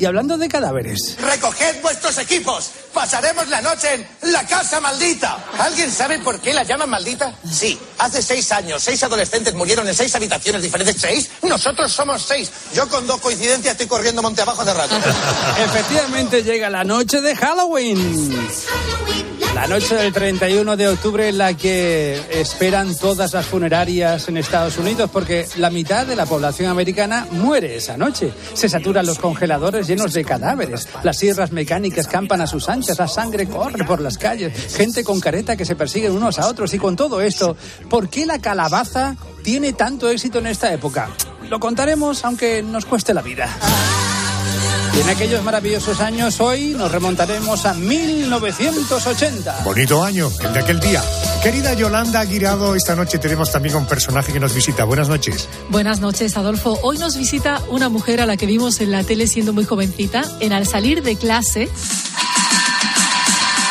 Y 0.02 0.06
hablando 0.06 0.36
de 0.36 0.50
cadáveres. 0.50 1.16
¡Recoged 1.22 1.80
vuestros 1.84 2.18
equipos! 2.18 2.72
¡Pasaremos 2.92 3.48
la 3.50 3.62
noche 3.62 3.94
en 3.94 4.32
la 4.34 4.44
casa 4.48 4.82
maldita! 4.82 5.38
¿Alguien 5.60 5.92
sabe 5.92 6.18
por 6.18 6.40
qué 6.40 6.56
la 6.56 6.64
llaman 6.64 6.90
maldita? 6.90 7.36
Sí, 7.48 7.78
hace 8.00 8.24
seis 8.24 8.52
años, 8.52 8.82
seis 8.82 9.04
adolescentes 9.04 9.54
murieron 9.54 9.88
en 9.88 9.94
seis 9.94 10.16
habitaciones 10.16 10.64
diferentes. 10.64 11.00
¿Seis? 11.00 11.30
Nosotros 11.44 11.94
somos 11.94 12.24
seis. 12.24 12.50
Yo 12.74 12.90
con 12.90 13.06
dos 13.06 13.22
coincidencias 13.22 13.74
estoy 13.74 13.86
corriendo 13.86 14.24
monte 14.24 14.42
abajo 14.42 14.66
de 14.66 14.74
rato. 14.74 14.96
Efectivamente 15.64 16.42
llega 16.42 16.68
la 16.72 16.84
noche 16.84 17.22
de 17.22 17.36
Halloween. 17.36 18.50
La 19.54 19.68
noche 19.68 19.96
del 19.96 20.14
31 20.14 20.78
de 20.78 20.88
octubre 20.88 21.28
en 21.28 21.38
la 21.38 21.54
que 21.56 22.20
esperan 22.40 22.96
todas 22.96 23.34
las 23.34 23.46
funerarias 23.46 24.30
en 24.30 24.38
Estados 24.38 24.78
Unidos 24.78 25.10
porque 25.12 25.46
la 25.58 25.70
mitad 25.70 26.08
de 26.08 26.16
la 26.16 26.26
población 26.26 26.70
americana 26.70 27.28
muere 27.32 27.76
esa 27.76 27.98
noche. 27.98 28.32
Se 28.54 28.70
saturan 28.70 29.06
los 29.06 29.20
congeladores 29.20 29.88
llenos 29.88 30.14
de 30.14 30.24
cadáveres. 30.24 30.88
Las 31.04 31.18
sierras 31.18 31.52
mecánicas 31.52 32.08
campan 32.08 32.40
a 32.40 32.48
sus 32.48 32.70
anchas, 32.70 32.98
la 32.98 33.10
sangre 33.10 33.46
corre 33.46 33.84
por 33.84 34.00
las 34.00 34.18
calles, 34.18 34.76
gente 34.76 35.04
con 35.04 35.20
careta 35.20 35.58
que 35.58 35.66
se 35.66 35.76
persiguen 35.76 36.14
unos 36.14 36.40
a 36.40 36.48
otros 36.48 36.74
y 36.74 36.80
con 36.80 36.96
todo 36.96 37.20
esto, 37.20 37.58
¿por 37.90 38.10
qué 38.10 38.26
la 38.26 38.40
calabaza 38.40 39.18
tiene 39.44 39.74
tanto 39.74 40.10
éxito 40.10 40.40
en 40.40 40.48
esta 40.48 40.74
época? 40.74 41.10
Lo 41.50 41.60
contaremos 41.60 42.24
aunque 42.24 42.64
nos 42.64 42.86
cueste 42.86 43.14
la 43.14 43.22
vida. 43.22 43.50
Y 45.02 45.04
en 45.04 45.10
aquellos 45.10 45.44
maravillosos 45.44 46.00
años, 46.00 46.40
hoy 46.42 46.76
nos 46.78 46.92
remontaremos 46.92 47.66
a 47.66 47.74
1980. 47.74 49.62
Bonito 49.64 50.04
año, 50.04 50.30
el 50.44 50.54
de 50.54 50.60
aquel 50.60 50.80
día. 50.80 51.02
Querida 51.42 51.74
Yolanda 51.74 52.20
Aguirado, 52.20 52.76
esta 52.76 52.96
noche 52.96 53.18
tenemos 53.18 53.52
también 53.52 53.76
un 53.78 53.88
personaje 53.88 54.32
que 54.32 54.40
nos 54.40 54.54
visita. 54.54 54.84
Buenas 54.84 55.10
noches. 55.10 55.50
Buenas 55.70 56.02
noches, 56.02 56.38
Adolfo. 56.38 56.78
Hoy 56.84 57.00
nos 57.00 57.18
visita 57.18 57.64
una 57.70 57.90
mujer 57.90 58.22
a 58.22 58.28
la 58.28 58.38
que 58.38 58.46
vimos 58.46 58.80
en 58.80 58.92
la 58.92 59.04
tele 59.04 59.26
siendo 59.26 59.54
muy 59.54 59.66
jovencita, 59.66 60.22
en 60.40 60.54
al 60.54 60.68
salir 60.68 61.02
de 61.02 61.16
clase. 61.16 61.68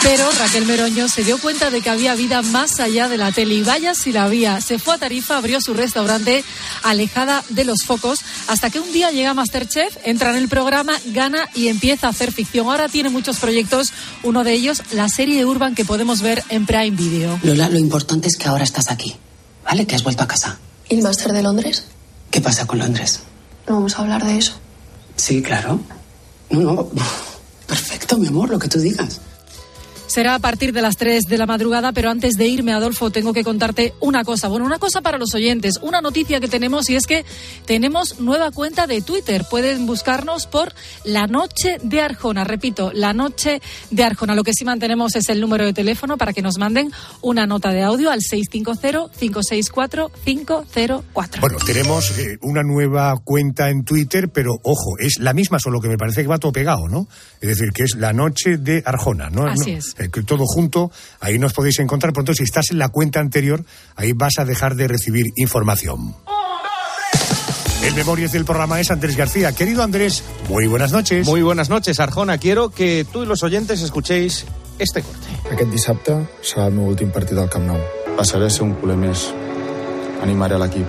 Pero 0.03 0.31
Raquel 0.33 0.65
Meroño 0.65 1.09
se 1.09 1.25
dio 1.25 1.39
cuenta 1.39 1.69
de 1.71 1.83
que 1.83 1.91
había 1.91 2.15
vida 2.15 2.41
más 2.41 2.81
allá 2.81 3.07
de 3.07 3.19
la 3.19 3.33
tele 3.33 3.55
y 3.57 3.63
vaya 3.63 3.95
si 3.95 4.13
la 4.13 4.25
había. 4.25 4.61
Se 4.63 4.79
fue 4.79 4.95
a 4.95 4.99
Tarifa, 4.99 5.37
abrió 5.37 5.61
su 5.61 5.75
restaurante 5.75 6.43
alejada 6.83 7.45
de 7.51 7.65
los 7.65 7.85
focos 7.85 8.21
hasta 8.49 8.71
que 8.71 8.81
un 8.81 8.91
día 8.93 9.11
llega 9.11 9.35
Masterchef, 9.35 9.99
entra 10.05 10.31
en 10.31 10.37
el 10.37 10.49
programa, 10.49 10.95
gana 11.07 11.47
y 11.55 11.69
empieza 11.69 12.07
a 12.07 12.11
hacer 12.11 12.33
ficción. 12.33 12.67
Ahora 12.67 12.89
tiene 12.89 13.11
muchos 13.11 13.39
proyectos, 13.39 13.93
uno 14.23 14.43
de 14.43 14.55
ellos 14.55 14.83
la 14.93 15.09
serie 15.09 15.45
Urban 15.45 15.75
que 15.75 15.85
podemos 15.85 16.23
ver 16.23 16.43
en 16.49 16.65
Prime 16.65 16.97
Video. 16.97 17.39
Lola, 17.43 17.69
lo 17.69 17.79
importante 17.79 18.29
es 18.29 18.37
que 18.37 18.49
ahora 18.49 18.65
estás 18.65 18.91
aquí, 18.91 19.17
¿vale? 19.65 19.87
Que 19.87 19.97
has 19.97 20.03
vuelto 20.03 20.23
a 20.23 20.29
casa. 20.29 20.59
¿Y 20.89 20.95
el 20.95 21.03
máster 21.03 21.33
de 21.33 21.43
Londres? 21.43 21.85
¿Qué 22.31 22.41
pasa 22.41 22.67
con 22.67 22.79
Londres? 22.79 23.21
No 23.69 23.75
vamos 23.75 23.97
a 23.97 23.99
hablar 23.99 24.25
de 24.25 24.39
eso. 24.39 24.55
Sí, 25.17 25.43
claro. 25.43 25.79
No, 26.49 26.89
no. 26.91 26.91
Perfecto, 27.67 28.17
mi 28.17 28.29
amor, 28.29 28.49
lo 28.49 28.59
que 28.59 28.67
tú 28.67 28.81
digas. 28.81 29.21
Será 30.11 30.35
a 30.35 30.41
partir 30.41 30.73
de 30.73 30.83
las 30.83 30.97
3 30.97 31.29
de 31.29 31.39
la 31.39 31.47
madrugada, 31.47 31.93
pero 31.93 32.11
antes 32.11 32.35
de 32.35 32.49
irme, 32.49 32.73
Adolfo, 32.73 33.11
tengo 33.11 33.33
que 33.33 33.45
contarte 33.45 33.95
una 34.01 34.25
cosa. 34.25 34.49
Bueno, 34.49 34.67
una 34.67 34.81
cosa 34.81 35.03
para 35.03 35.19
los 35.19 35.33
oyentes, 35.35 35.79
una 35.83 36.01
noticia 36.01 36.41
que 36.41 36.49
tenemos 36.49 36.91
y 36.91 36.97
es 36.97 37.07
que 37.07 37.25
tenemos 37.65 38.19
nueva 38.19 38.51
cuenta 38.51 38.89
de 38.89 39.03
Twitter. 39.03 39.45
Pueden 39.49 39.87
buscarnos 39.87 40.49
por 40.49 40.73
La 41.05 41.29
Noche 41.29 41.79
de 41.83 42.01
Arjona. 42.01 42.43
Repito, 42.43 42.91
La 42.93 43.13
Noche 43.13 43.63
de 43.91 44.03
Arjona. 44.03 44.35
Lo 44.35 44.43
que 44.43 44.53
sí 44.53 44.65
mantenemos 44.65 45.15
es 45.15 45.29
el 45.29 45.41
número 45.41 45.65
de 45.65 45.73
teléfono 45.73 46.19
para 46.19 46.33
que 46.33 46.43
nos 46.43 46.59
manden 46.59 46.91
una 47.23 47.47
nota 47.47 47.71
de 47.71 47.83
audio 47.83 48.11
al 48.11 48.19
650-564-504. 48.21 51.05
Bueno, 51.41 51.59
tenemos 51.65 52.19
eh, 52.19 52.37
una 52.43 52.65
nueva 52.65 53.17
cuenta 53.23 53.71
en 53.71 53.85
Twitter, 53.85 54.29
pero 54.29 54.59
ojo, 54.65 54.99
es 54.99 55.21
la 55.21 55.35
misma, 55.35 55.61
solo 55.61 55.81
que 55.81 55.87
me 55.89 55.97
parece 55.97 56.23
que 56.23 56.29
va 56.29 56.39
todo 56.39 56.51
pegado, 56.51 56.89
¿no? 56.89 57.07
Es 57.41 57.49
decir, 57.49 57.71
que 57.73 57.85
es 57.85 57.95
La 57.95 58.13
Noche 58.13 58.57
de 58.59 58.83
Arjona, 58.85 59.31
¿no? 59.31 59.47
Así 59.47 59.71
No, 59.71 59.79
es. 59.79 59.95
Eh, 60.01 60.09
que 60.11 60.23
todo 60.23 60.45
junto, 60.47 60.91
ahí 61.21 61.39
nos 61.39 61.53
podéis 61.53 61.79
encontrar. 61.79 62.13
Por 62.13 62.25
tanto, 62.25 62.35
si 62.35 62.45
estás 62.45 62.71
en 62.71 62.79
la 62.79 62.89
cuenta 62.89 63.21
anterior, 63.21 63.65
ahí 63.97 64.13
vas 64.13 64.39
a 64.39 64.45
dejar 64.45 64.75
de 64.75 64.89
recibir 64.89 65.27
información. 65.37 66.15
El 67.85 67.95
Memorias 67.95 68.33
del 68.33 68.45
programa 68.45 68.81
es 68.81 68.91
Andrés 68.91 69.17
García. 69.17 69.53
Querido 69.53 69.83
Andrés, 69.83 70.23
muy 70.49 70.67
buenas 70.67 70.93
noches. 70.93 71.27
Muy 71.27 71.43
buenas 71.43 71.71
noches, 71.71 71.99
Arjona. 71.99 72.39
Quiero 72.39 72.71
que 72.71 73.07
tú 73.11 73.23
y 73.23 73.27
los 73.27 73.43
oyentes 73.43 73.81
escuchéis 73.81 74.45
este 74.79 75.03
corte. 75.03 75.27
Aquest 75.51 75.73
dissabte 75.73 76.17
serà 76.45 76.69
el 76.71 76.77
meu 76.77 76.89
últim 76.89 77.11
partit 77.13 77.39
al 77.41 77.49
Camp 77.53 77.67
Nou. 77.69 77.81
Passaré 78.17 78.47
a 78.49 78.53
ser 78.53 78.65
un 78.65 78.75
culer 78.81 78.97
més. 79.01 79.27
Animaré 80.25 80.59
l'equip. 80.61 80.87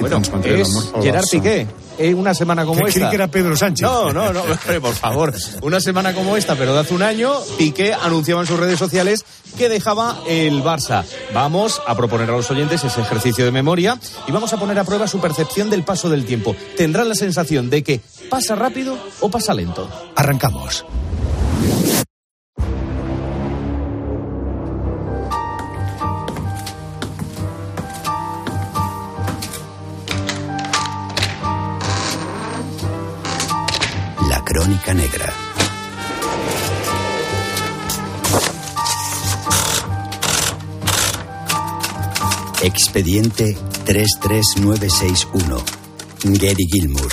Bueno, 0.00 0.20
pel 0.22 0.64
Gerard. 1.02 1.28
Piqué. 1.30 1.66
Eh, 2.02 2.14
una 2.14 2.34
semana 2.34 2.64
como 2.64 2.82
Que 2.82 2.90
esta. 2.90 3.08
que 3.10 3.14
era 3.16 3.28
Pedro 3.28 3.56
Sánchez. 3.56 3.86
No, 3.86 4.12
no, 4.12 4.32
no, 4.32 4.42
hombre, 4.42 4.80
por 4.80 4.94
favor. 4.94 5.32
Una 5.62 5.80
semana 5.80 6.12
como 6.14 6.36
esta, 6.36 6.56
pero 6.56 6.74
de 6.74 6.80
hace 6.80 6.94
un 6.94 7.02
año, 7.02 7.32
Piqué 7.58 7.94
anunciaba 7.94 8.40
en 8.40 8.46
sus 8.46 8.58
redes 8.58 8.78
sociales 8.78 9.24
que 9.56 9.68
dejaba 9.68 10.18
el 10.26 10.62
Barça. 10.64 11.04
Vamos 11.32 11.80
a 11.86 11.94
proponer 11.94 12.28
a 12.30 12.32
los 12.32 12.50
oyentes 12.50 12.82
ese 12.84 13.00
ejercicio 13.00 13.44
de 13.44 13.52
memoria 13.52 13.98
y 14.26 14.32
vamos 14.32 14.52
a 14.52 14.56
poner 14.58 14.78
a 14.78 14.84
prueba 14.84 15.06
su 15.06 15.20
percepción 15.20 15.70
del 15.70 15.84
paso 15.84 16.08
del 16.10 16.24
tiempo. 16.24 16.56
Tendrán 16.76 17.08
la 17.08 17.14
sensación 17.14 17.70
de 17.70 17.82
que 17.82 18.00
pasa 18.30 18.54
rápido 18.56 18.96
o 19.20 19.30
pasa 19.30 19.54
lento. 19.54 19.88
Arrancamos. 20.16 20.84
Crónica 34.82 34.94
Negra. 34.94 35.32
Expediente 42.62 43.56
33961. 43.84 45.62
Gary 46.24 46.66
Gilmour. 46.70 47.12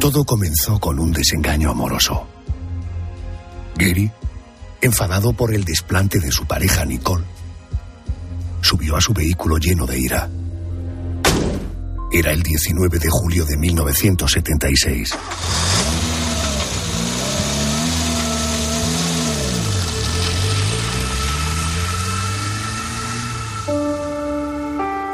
Todo 0.00 0.24
comenzó 0.24 0.78
con 0.78 1.00
un 1.00 1.12
desengaño 1.12 1.70
amoroso. 1.70 2.33
Gary, 3.84 4.10
enfadado 4.80 5.34
por 5.34 5.52
el 5.52 5.64
desplante 5.64 6.18
de 6.18 6.30
su 6.30 6.46
pareja 6.46 6.86
Nicole, 6.86 7.24
subió 8.62 8.96
a 8.96 9.00
su 9.00 9.12
vehículo 9.12 9.58
lleno 9.58 9.84
de 9.86 9.98
ira. 9.98 10.30
Era 12.10 12.32
el 12.32 12.42
19 12.42 12.98
de 12.98 13.08
julio 13.10 13.44
de 13.44 13.56
1976. 13.58 15.10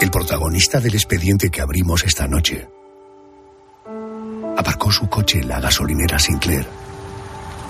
El 0.01 0.11
protagonista 0.11 0.81
del 0.81 0.95
expediente 0.95 1.51
que 1.51 1.61
abrimos 1.61 2.05
esta 2.05 2.29
noche 2.29 2.69
aparcó 4.57 4.93
su 4.93 5.09
coche 5.09 5.41
en 5.41 5.49
la 5.49 5.61
gasolinera 5.61 6.19
Sinclair, 6.19 6.67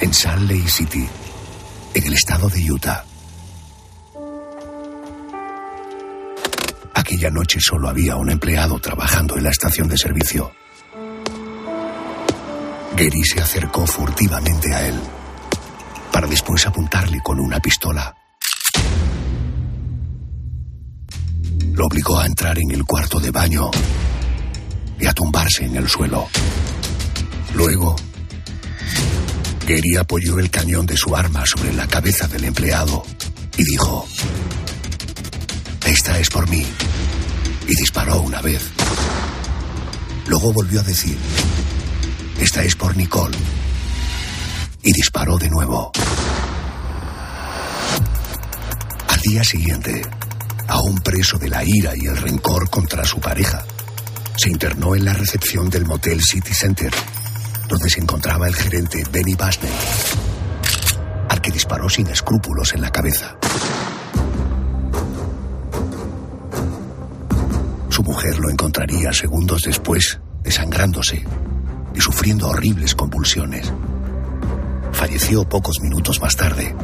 en 0.00 0.14
Salt 0.14 0.50
Lake 0.50 0.68
City, 0.68 1.08
en 1.94 2.06
el 2.06 2.14
estado 2.14 2.48
de 2.48 2.72
Utah. 2.72 3.04
Aquella 6.94 7.30
noche 7.30 7.58
solo 7.60 7.88
había 7.88 8.16
un 8.16 8.30
empleado 8.30 8.78
trabajando 8.78 9.36
en 9.36 9.44
la 9.44 9.50
estación 9.50 9.88
de 9.88 9.98
servicio. 9.98 10.52
Gary 12.96 13.24
se 13.24 13.40
acercó 13.40 13.86
furtivamente 13.86 14.74
a 14.74 14.88
él 14.88 15.00
para 16.12 16.26
después 16.26 16.66
apuntarle 16.66 17.20
con 17.22 17.38
una 17.38 17.60
pistola. 17.60 18.14
Lo 21.72 21.86
obligó 21.86 22.18
a 22.18 22.26
entrar 22.26 22.58
en 22.58 22.72
el 22.72 22.84
cuarto 22.84 23.20
de 23.20 23.30
baño 23.30 23.70
y 24.98 25.06
a 25.06 25.12
tumbarse 25.12 25.64
en 25.64 25.76
el 25.76 25.88
suelo. 25.88 26.28
Luego, 27.54 27.96
Gary 29.70 29.94
apoyó 29.94 30.40
el 30.40 30.50
cañón 30.50 30.84
de 30.84 30.96
su 30.96 31.14
arma 31.14 31.46
sobre 31.46 31.72
la 31.72 31.86
cabeza 31.86 32.26
del 32.26 32.42
empleado 32.42 33.04
y 33.56 33.62
dijo, 33.62 34.04
Esta 35.86 36.18
es 36.18 36.28
por 36.28 36.50
mí. 36.50 36.66
Y 37.68 37.76
disparó 37.76 38.20
una 38.20 38.42
vez. 38.42 38.62
Luego 40.26 40.52
volvió 40.52 40.80
a 40.80 40.82
decir, 40.82 41.16
Esta 42.40 42.64
es 42.64 42.74
por 42.74 42.96
Nicole. 42.96 43.38
Y 44.82 44.92
disparó 44.92 45.38
de 45.38 45.48
nuevo. 45.48 45.92
Al 49.06 49.20
día 49.20 49.44
siguiente, 49.44 50.02
aún 50.66 50.98
preso 50.98 51.38
de 51.38 51.48
la 51.48 51.62
ira 51.64 51.92
y 51.94 52.06
el 52.06 52.16
rencor 52.16 52.68
contra 52.70 53.04
su 53.04 53.20
pareja, 53.20 53.64
se 54.36 54.50
internó 54.50 54.96
en 54.96 55.04
la 55.04 55.12
recepción 55.12 55.70
del 55.70 55.86
motel 55.86 56.20
City 56.20 56.54
Center, 56.54 56.90
donde 57.70 57.88
se 57.88 58.00
encontraba 58.00 58.48
el 58.48 58.54
gerente 58.54 59.04
Benny 59.12 59.36
Basney, 59.36 59.70
al 61.28 61.40
que 61.40 61.52
disparó 61.52 61.88
sin 61.88 62.08
escrúpulos 62.08 62.74
en 62.74 62.80
la 62.80 62.90
cabeza. 62.90 63.36
Su 67.88 68.02
mujer 68.02 68.38
lo 68.40 68.50
encontraría 68.50 69.12
segundos 69.12 69.62
después, 69.62 70.18
desangrándose 70.42 71.24
y 71.94 72.00
sufriendo 72.00 72.48
horribles 72.48 72.96
convulsiones. 72.96 73.72
Falleció 74.92 75.48
pocos 75.48 75.80
minutos 75.80 76.20
más 76.20 76.34
tarde. 76.34 76.74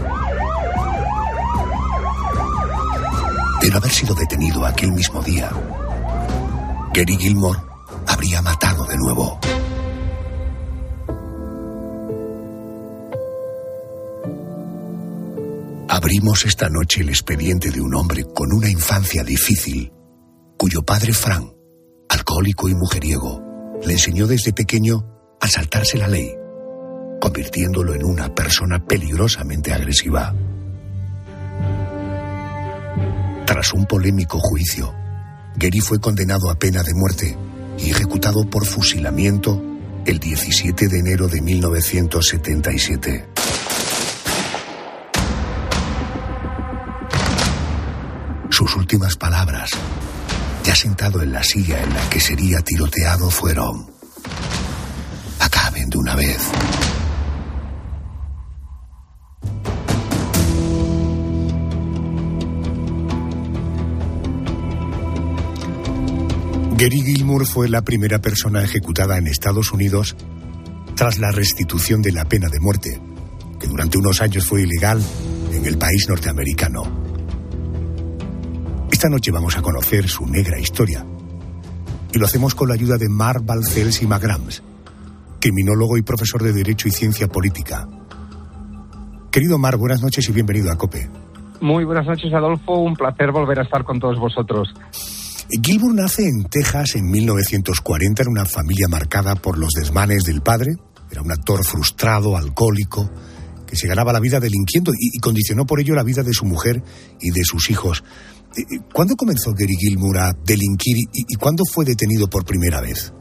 De 3.60 3.70
no 3.70 3.76
haber 3.78 3.90
sido 3.90 4.14
detenido 4.14 4.64
aquel 4.64 4.92
mismo 4.92 5.20
día, 5.22 5.50
Gary 6.94 7.16
Gilmore 7.16 7.60
habría 8.06 8.40
matado 8.40 8.84
de 8.84 8.96
nuevo. 8.96 9.35
Abrimos 16.06 16.44
esta 16.44 16.68
noche 16.68 17.00
el 17.00 17.08
expediente 17.08 17.72
de 17.72 17.80
un 17.80 17.92
hombre 17.92 18.22
con 18.32 18.52
una 18.52 18.70
infancia 18.70 19.24
difícil, 19.24 19.92
cuyo 20.56 20.82
padre 20.82 21.12
Frank, 21.12 21.52
alcohólico 22.08 22.68
y 22.68 22.76
mujeriego, 22.76 23.42
le 23.84 23.94
enseñó 23.94 24.28
desde 24.28 24.52
pequeño 24.52 25.04
a 25.40 25.48
saltarse 25.48 25.98
la 25.98 26.06
ley, 26.06 26.32
convirtiéndolo 27.20 27.92
en 27.92 28.04
una 28.04 28.32
persona 28.32 28.86
peligrosamente 28.86 29.72
agresiva. 29.72 30.32
Tras 33.44 33.72
un 33.72 33.84
polémico 33.86 34.38
juicio, 34.38 34.94
Gary 35.56 35.80
fue 35.80 35.98
condenado 35.98 36.50
a 36.50 36.56
pena 36.56 36.84
de 36.84 36.94
muerte 36.94 37.36
y 37.78 37.90
ejecutado 37.90 38.48
por 38.48 38.64
fusilamiento 38.64 39.60
el 40.06 40.20
17 40.20 40.86
de 40.86 40.98
enero 41.00 41.26
de 41.26 41.40
1977. 41.40 43.55
Últimas 48.76 49.16
palabras, 49.16 49.70
ya 50.64 50.74
sentado 50.74 51.22
en 51.22 51.32
la 51.32 51.42
silla 51.42 51.82
en 51.82 51.92
la 51.94 52.10
que 52.10 52.20
sería 52.20 52.60
tiroteado, 52.60 53.30
fueron, 53.30 53.86
acaben 55.40 55.88
de 55.90 55.98
una 55.98 56.14
vez. 56.14 56.40
Gary 66.78 67.02
Gilmour 67.02 67.46
fue 67.46 67.70
la 67.70 67.82
primera 67.82 68.20
persona 68.20 68.62
ejecutada 68.62 69.16
en 69.16 69.26
Estados 69.28 69.72
Unidos 69.72 70.14
tras 70.94 71.18
la 71.18 71.30
restitución 71.30 72.02
de 72.02 72.12
la 72.12 72.26
pena 72.26 72.48
de 72.50 72.60
muerte, 72.60 73.00
que 73.58 73.66
durante 73.66 73.96
unos 73.96 74.20
años 74.20 74.44
fue 74.44 74.62
ilegal 74.62 75.02
en 75.52 75.64
el 75.64 75.78
país 75.78 76.06
norteamericano. 76.08 77.05
Esta 78.90 79.08
noche 79.08 79.30
vamos 79.30 79.56
a 79.56 79.62
conocer 79.62 80.08
su 80.08 80.26
negra 80.26 80.58
historia. 80.58 81.04
Y 82.12 82.18
lo 82.18 82.26
hacemos 82.26 82.54
con 82.54 82.68
la 82.68 82.74
ayuda 82.74 82.96
de 82.96 83.08
Mar 83.08 83.42
Balcells 83.42 84.02
y 84.02 84.06
Magrams, 84.06 84.62
criminólogo 85.40 85.96
y 85.96 86.02
profesor 86.02 86.42
de 86.42 86.52
Derecho 86.52 86.88
y 86.88 86.92
Ciencia 86.92 87.28
Política. 87.28 87.86
Querido 89.30 89.58
Mar, 89.58 89.76
buenas 89.76 90.02
noches 90.02 90.28
y 90.28 90.32
bienvenido 90.32 90.72
a 90.72 90.76
COPE. 90.76 91.10
Muy 91.60 91.84
buenas 91.84 92.06
noches, 92.06 92.32
Adolfo. 92.32 92.78
Un 92.78 92.94
placer 92.94 93.32
volver 93.32 93.58
a 93.60 93.62
estar 93.62 93.84
con 93.84 93.98
todos 93.98 94.18
vosotros. 94.18 94.72
Gilmour 95.48 95.94
nace 95.94 96.26
en 96.26 96.44
Texas 96.44 96.96
en 96.96 97.10
1940 97.10 98.22
en 98.22 98.28
una 98.28 98.44
familia 98.44 98.88
marcada 98.88 99.36
por 99.36 99.58
los 99.58 99.72
desmanes 99.72 100.24
del 100.24 100.42
padre. 100.42 100.76
Era 101.10 101.22
un 101.22 101.30
actor 101.30 101.64
frustrado, 101.64 102.36
alcohólico, 102.36 103.10
que 103.66 103.76
se 103.76 103.86
ganaba 103.86 104.12
la 104.12 104.20
vida 104.20 104.40
delinquiendo 104.40 104.92
y, 104.98 105.18
condicionó 105.20 105.64
por 105.64 105.80
ello 105.80 105.94
la 105.94 106.02
vida 106.02 106.22
de 106.22 106.32
su 106.32 106.46
mujer 106.46 106.82
y 107.20 107.30
de 107.30 107.44
sus 107.44 107.70
hijos. 107.70 108.04
Eh, 108.56 108.62
eh, 108.62 108.80
¿Cuándo 108.92 109.14
comenzó 109.16 109.52
Gary 109.52 109.74
Gilmour 109.74 110.18
a 110.18 110.32
delinquir 110.44 110.96
y 111.12 111.34
cuándo 111.36 111.64
fue 111.72 111.84
detenido 111.84 112.26
por 112.28 112.44
primera 112.44 112.80
vez? 112.80 113.12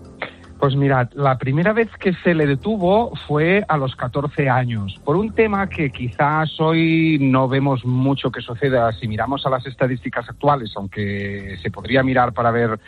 Pues 0.60 0.75
mirad, 0.75 1.10
la 1.13 1.38
primera 1.38 1.74
vez 1.74 1.89
que 2.00 2.13
se 2.24 2.34
le 2.34 2.48
detuvo 2.48 3.12
fue 3.27 3.63
a 3.68 3.77
los 3.77 3.96
14 3.96 4.50
años, 4.50 4.96
por 5.04 5.18
un 5.18 5.34
tema 5.34 5.68
que 5.68 5.92
quizás 5.92 6.50
hoy 6.60 7.20
no 7.20 7.50
vemos 7.50 7.86
mucho 7.86 8.32
que 8.32 8.42
suceda 8.42 8.92
si 8.94 9.08
miramos 9.08 9.46
a 9.46 9.50
las 9.50 9.65
estadísticas 9.68 10.27
actuales, 10.30 10.72
aunque 10.77 11.58
se 11.62 11.70
podría 11.72 12.04
mirar 12.04 12.34
para 12.34 12.51
ver 12.51 12.80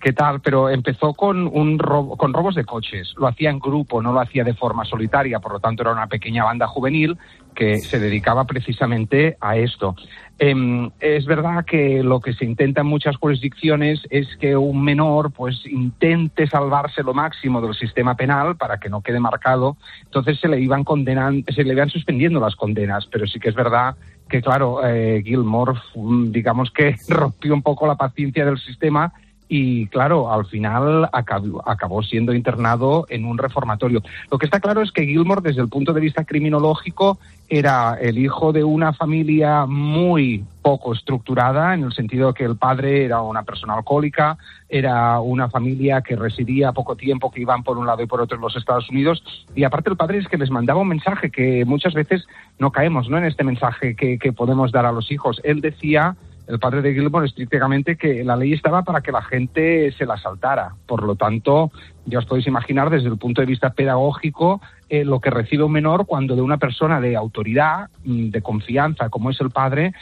qué 0.00 0.12
tal, 0.12 0.40
pero 0.40 0.70
empezó 0.70 1.14
con, 1.14 1.46
un 1.46 1.78
con 1.78 2.32
robos 2.32 2.54
de 2.54 2.64
coches. 2.64 3.14
Lo 3.16 3.26
hacía 3.26 3.50
en 3.50 3.58
grupo, 3.58 4.02
no 4.02 4.12
lo 4.12 4.20
hacía 4.20 4.44
de 4.44 4.54
forma 4.54 4.84
solitaria, 4.84 5.40
por 5.40 5.52
lo 5.52 5.60
tanto 5.60 5.82
era 5.82 5.92
una 5.92 6.06
pequeña 6.06 6.44
banda 6.44 6.66
juvenil 6.66 7.16
que 7.54 7.78
se 7.78 7.98
dedicaba 7.98 8.44
precisamente 8.44 9.36
a 9.40 9.56
esto. 9.56 9.96
Em, 10.38 10.90
es 11.00 11.26
verdad 11.26 11.64
que 11.64 12.04
lo 12.04 12.20
que 12.20 12.32
se 12.32 12.44
intenta 12.44 12.82
en 12.82 12.86
muchas 12.86 13.16
jurisdicciones 13.16 14.00
es 14.10 14.28
que 14.36 14.56
un 14.56 14.84
menor 14.84 15.32
pues 15.32 15.66
intente 15.66 16.46
salvarse 16.46 17.02
lo 17.02 17.12
máximo 17.12 17.60
del 17.60 17.74
sistema 17.74 18.14
penal 18.14 18.56
para 18.56 18.78
que 18.78 18.88
no 18.88 19.00
quede 19.00 19.18
marcado. 19.18 19.76
Entonces 20.04 20.38
se 20.38 20.46
le 20.46 20.60
iban 20.60 20.84
condenando, 20.84 21.52
se 21.52 21.64
le 21.64 21.72
iban 21.72 21.90
suspendiendo 21.90 22.38
las 22.38 22.54
condenas, 22.54 23.06
pero 23.10 23.26
sí 23.26 23.40
que 23.40 23.48
es 23.48 23.56
verdad 23.56 23.96
que 24.28 24.40
claro, 24.40 24.86
eh, 24.86 25.22
Gilmore 25.24 25.80
digamos 26.30 26.70
que 26.70 26.94
rompió 27.08 27.52
un 27.52 27.62
poco 27.62 27.88
la 27.88 27.96
paciencia 27.96 28.44
del 28.44 28.58
sistema 28.58 29.12
y 29.48 29.86
claro, 29.86 30.32
al 30.32 30.46
final 30.46 31.08
acabó, 31.12 32.02
siendo 32.02 32.34
internado 32.34 33.06
en 33.08 33.24
un 33.24 33.38
reformatorio. 33.38 34.02
Lo 34.30 34.38
que 34.38 34.46
está 34.46 34.60
claro 34.60 34.82
es 34.82 34.92
que 34.92 35.06
Gilmore, 35.06 35.40
desde 35.42 35.62
el 35.62 35.68
punto 35.68 35.92
de 35.92 36.00
vista 36.00 36.24
criminológico, 36.24 37.18
era 37.48 37.96
el 38.00 38.18
hijo 38.18 38.52
de 38.52 38.62
una 38.62 38.92
familia 38.92 39.64
muy 39.64 40.44
poco 40.60 40.92
estructurada, 40.92 41.72
en 41.72 41.84
el 41.84 41.94
sentido 41.94 42.34
que 42.34 42.44
el 42.44 42.56
padre 42.56 43.06
era 43.06 43.22
una 43.22 43.42
persona 43.42 43.74
alcohólica, 43.74 44.36
era 44.68 45.18
una 45.20 45.48
familia 45.48 46.02
que 46.02 46.14
residía 46.14 46.72
poco 46.72 46.94
tiempo, 46.94 47.30
que 47.30 47.40
iban 47.40 47.62
por 47.62 47.78
un 47.78 47.86
lado 47.86 48.02
y 48.02 48.06
por 48.06 48.20
otro 48.20 48.36
en 48.36 48.42
los 48.42 48.54
Estados 48.54 48.90
Unidos, 48.90 49.22
y 49.54 49.64
aparte 49.64 49.88
el 49.88 49.96
padre 49.96 50.18
es 50.18 50.28
que 50.28 50.36
les 50.36 50.50
mandaba 50.50 50.80
un 50.80 50.88
mensaje 50.88 51.30
que 51.30 51.64
muchas 51.64 51.94
veces 51.94 52.26
no 52.58 52.70
caemos 52.70 53.08
¿no? 53.08 53.16
en 53.16 53.24
este 53.24 53.44
mensaje 53.44 53.96
que 53.96 54.32
podemos 54.32 54.70
dar 54.70 54.84
a 54.84 54.92
los 54.92 55.10
hijos. 55.10 55.40
Él 55.42 55.62
decía 55.62 56.16
el 56.48 56.58
padre 56.58 56.80
de 56.80 56.94
Gilmore 56.94 57.26
estrictamente 57.26 57.96
que 57.96 58.24
la 58.24 58.34
ley 58.34 58.54
estaba 58.54 58.82
para 58.82 59.02
que 59.02 59.12
la 59.12 59.22
gente 59.22 59.92
se 59.92 60.06
la 60.06 60.16
saltara. 60.16 60.74
Por 60.86 61.02
lo 61.02 61.14
tanto, 61.14 61.70
ya 62.06 62.18
os 62.18 62.24
podéis 62.24 62.46
imaginar 62.46 62.88
desde 62.88 63.08
el 63.08 63.18
punto 63.18 63.42
de 63.42 63.46
vista 63.46 63.70
pedagógico 63.70 64.60
eh, 64.88 65.04
lo 65.04 65.20
que 65.20 65.28
recibe 65.28 65.64
un 65.64 65.72
menor 65.72 66.06
cuando 66.06 66.34
de 66.34 66.40
una 66.40 66.56
persona 66.56 67.00
de 67.00 67.16
autoridad, 67.16 67.90
mm, 68.04 68.30
de 68.30 68.40
confianza, 68.40 69.10
como 69.10 69.30
es 69.30 69.38
el 69.42 69.50
padre, 69.50 69.92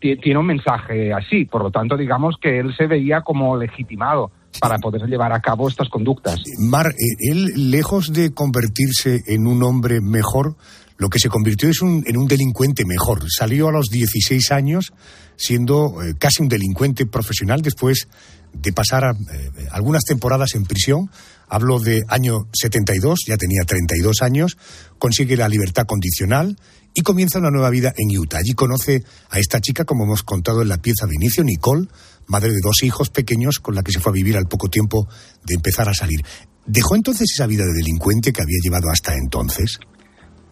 tiene 0.00 0.38
un 0.38 0.46
mensaje 0.46 1.12
así. 1.12 1.44
Por 1.46 1.64
lo 1.64 1.70
tanto, 1.72 1.96
digamos 1.96 2.36
que 2.40 2.60
él 2.60 2.72
se 2.76 2.86
veía 2.86 3.22
como 3.22 3.56
legitimado 3.56 4.30
para 4.60 4.78
poder 4.78 5.02
llevar 5.08 5.32
a 5.32 5.40
cabo 5.40 5.68
estas 5.68 5.88
conductas. 5.88 6.40
Mar, 6.60 6.86
eh, 6.86 7.30
él, 7.32 7.70
lejos 7.72 8.12
de 8.12 8.32
convertirse 8.32 9.22
en 9.26 9.48
un 9.48 9.64
hombre 9.64 10.00
mejor, 10.00 10.54
lo 10.96 11.08
que 11.08 11.18
se 11.18 11.28
convirtió 11.28 11.68
es 11.68 11.82
en 11.82 12.16
un 12.16 12.28
delincuente 12.28 12.84
mejor. 12.86 13.24
Salió 13.28 13.68
a 13.68 13.72
los 13.72 13.88
16 13.88 14.52
años 14.52 14.92
siendo 15.36 16.02
eh, 16.02 16.14
casi 16.18 16.42
un 16.42 16.48
delincuente 16.48 17.06
profesional 17.06 17.62
después 17.62 18.08
de 18.52 18.72
pasar 18.72 19.16
eh, 19.32 19.50
algunas 19.70 20.04
temporadas 20.04 20.54
en 20.54 20.64
prisión. 20.64 21.10
Hablo 21.48 21.78
de 21.78 22.02
año 22.08 22.48
72, 22.52 23.20
ya 23.26 23.36
tenía 23.36 23.64
32 23.64 24.22
años, 24.22 24.56
consigue 24.98 25.36
la 25.36 25.48
libertad 25.48 25.86
condicional 25.86 26.56
y 26.94 27.02
comienza 27.02 27.38
una 27.38 27.50
nueva 27.50 27.70
vida 27.70 27.92
en 27.96 28.16
Utah. 28.16 28.38
Allí 28.38 28.54
conoce 28.54 29.04
a 29.28 29.38
esta 29.38 29.60
chica, 29.60 29.84
como 29.84 30.04
hemos 30.04 30.22
contado 30.22 30.62
en 30.62 30.68
la 30.68 30.78
pieza 30.78 31.06
de 31.06 31.16
inicio, 31.16 31.42
Nicole, 31.44 31.88
madre 32.26 32.50
de 32.50 32.60
dos 32.62 32.82
hijos 32.82 33.10
pequeños 33.10 33.58
con 33.58 33.74
la 33.74 33.82
que 33.82 33.92
se 33.92 34.00
fue 34.00 34.10
a 34.10 34.14
vivir 34.14 34.36
al 34.36 34.46
poco 34.46 34.68
tiempo 34.68 35.08
de 35.44 35.54
empezar 35.54 35.88
a 35.88 35.94
salir. 35.94 36.24
¿Dejó 36.66 36.96
entonces 36.96 37.26
esa 37.34 37.46
vida 37.46 37.64
de 37.64 37.74
delincuente 37.74 38.32
que 38.32 38.42
había 38.42 38.58
llevado 38.62 38.88
hasta 38.88 39.14
entonces? 39.14 39.78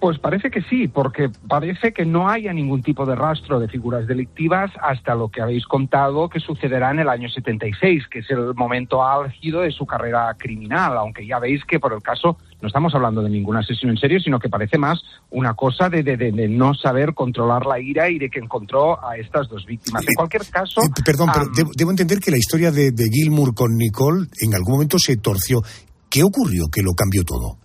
Pues 0.02 0.18
parece 0.18 0.50
que 0.50 0.62
sí, 0.62 0.88
porque 0.88 1.30
parece 1.46 1.92
que 1.92 2.04
no 2.04 2.28
haya 2.28 2.52
ningún 2.52 2.82
tipo 2.82 3.06
de 3.06 3.14
rastro 3.14 3.60
de 3.60 3.68
figuras 3.68 4.04
delictivas 4.04 4.72
hasta 4.82 5.14
lo 5.14 5.28
que 5.28 5.40
habéis 5.40 5.64
contado 5.64 6.28
que 6.28 6.40
sucederá 6.40 6.90
en 6.90 6.98
el 6.98 7.08
año 7.08 7.28
76, 7.28 8.08
que 8.10 8.18
es 8.18 8.30
el 8.30 8.52
momento 8.56 9.06
álgido 9.06 9.60
de 9.60 9.70
su 9.70 9.86
carrera 9.86 10.34
criminal, 10.36 10.96
aunque 10.96 11.24
ya 11.24 11.38
veis 11.38 11.64
que 11.64 11.78
por 11.78 11.92
el 11.92 12.02
caso 12.02 12.36
no 12.60 12.66
estamos 12.66 12.92
hablando 12.96 13.22
de 13.22 13.30
ninguna 13.30 13.62
sesión 13.62 13.92
en 13.92 13.96
serio, 13.96 14.18
sino 14.18 14.40
que 14.40 14.48
parece 14.48 14.76
más 14.76 15.00
una 15.30 15.54
cosa 15.54 15.88
de, 15.88 16.02
de, 16.02 16.48
no 16.48 16.74
saber 16.74 17.14
controlar 17.14 17.64
la 17.64 17.78
ira 17.78 18.10
y 18.10 18.18
de 18.18 18.28
que 18.28 18.40
encontró 18.40 18.98
a 19.08 19.16
estas 19.16 19.48
dos 19.48 19.64
víctimas. 19.66 20.02
En 20.02 20.14
cualquier 20.16 20.44
caso... 20.46 20.80
Eh, 20.80 21.02
perdón, 21.04 21.28
pero 21.32 21.68
debo, 21.76 21.92
entender 21.92 22.18
que 22.18 22.32
la 22.32 22.38
historia 22.38 22.72
de, 22.72 22.90
de 22.90 23.08
Gilmour 23.08 23.54
con 23.54 23.76
Nicole 23.76 24.26
en 24.40 24.52
algún 24.52 24.72
momento 24.72 24.98
se 24.98 25.16
torció. 25.18 25.62
¿Qué 26.10 26.24
ocurrió 26.24 26.66
que 26.72 26.82
lo 26.82 26.90
cambió 26.92 27.22
todo? 27.22 27.61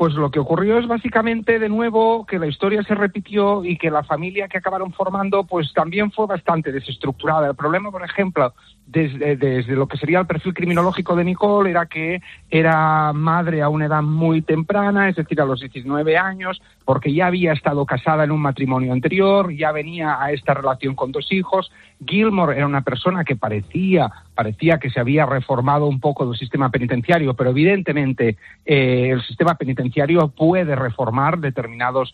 Pues 0.00 0.14
lo 0.14 0.30
que 0.30 0.38
ocurrió 0.38 0.78
es 0.78 0.86
básicamente 0.86 1.58
de 1.58 1.68
nuevo 1.68 2.24
que 2.24 2.38
la 2.38 2.46
historia 2.46 2.82
se 2.84 2.94
repitió 2.94 3.66
y 3.66 3.76
que 3.76 3.90
la 3.90 4.02
familia 4.02 4.48
que 4.48 4.56
acabaron 4.56 4.94
formando 4.94 5.44
pues 5.44 5.74
también 5.74 6.10
fue 6.10 6.26
bastante 6.26 6.72
desestructurada. 6.72 7.48
El 7.48 7.54
problema, 7.54 7.90
por 7.90 8.02
ejemplo, 8.02 8.54
desde, 8.86 9.36
desde, 9.36 9.76
lo 9.76 9.86
que 9.86 9.98
sería 9.98 10.20
el 10.20 10.26
perfil 10.26 10.54
criminológico 10.54 11.14
de 11.14 11.24
Nicole 11.24 11.68
era 11.68 11.84
que 11.84 12.22
era 12.48 13.12
madre 13.12 13.60
a 13.60 13.68
una 13.68 13.84
edad 13.84 14.00
muy 14.00 14.40
temprana, 14.40 15.10
es 15.10 15.16
decir, 15.16 15.38
a 15.38 15.44
los 15.44 15.60
19 15.60 16.16
años, 16.16 16.62
porque 16.86 17.12
ya 17.12 17.26
había 17.26 17.52
estado 17.52 17.84
casada 17.84 18.24
en 18.24 18.30
un 18.30 18.40
matrimonio 18.40 18.94
anterior, 18.94 19.52
ya 19.52 19.70
venía 19.70 20.16
a 20.18 20.32
esta 20.32 20.54
relación 20.54 20.94
con 20.94 21.12
dos 21.12 21.30
hijos. 21.30 21.70
Gilmore 22.06 22.56
era 22.56 22.66
una 22.66 22.80
persona 22.80 23.22
que 23.22 23.36
parecía 23.36 24.10
parecía 24.40 24.78
que 24.78 24.88
se 24.88 24.98
había 24.98 25.26
reformado 25.26 25.84
un 25.84 26.00
poco 26.00 26.24
del 26.24 26.38
sistema 26.38 26.70
penitenciario, 26.70 27.34
pero 27.34 27.50
evidentemente 27.50 28.38
eh, 28.64 29.10
el 29.12 29.22
sistema 29.22 29.54
penitenciario 29.56 29.89
puede 30.36 30.74
reformar 30.74 31.38
determinadas 31.38 32.12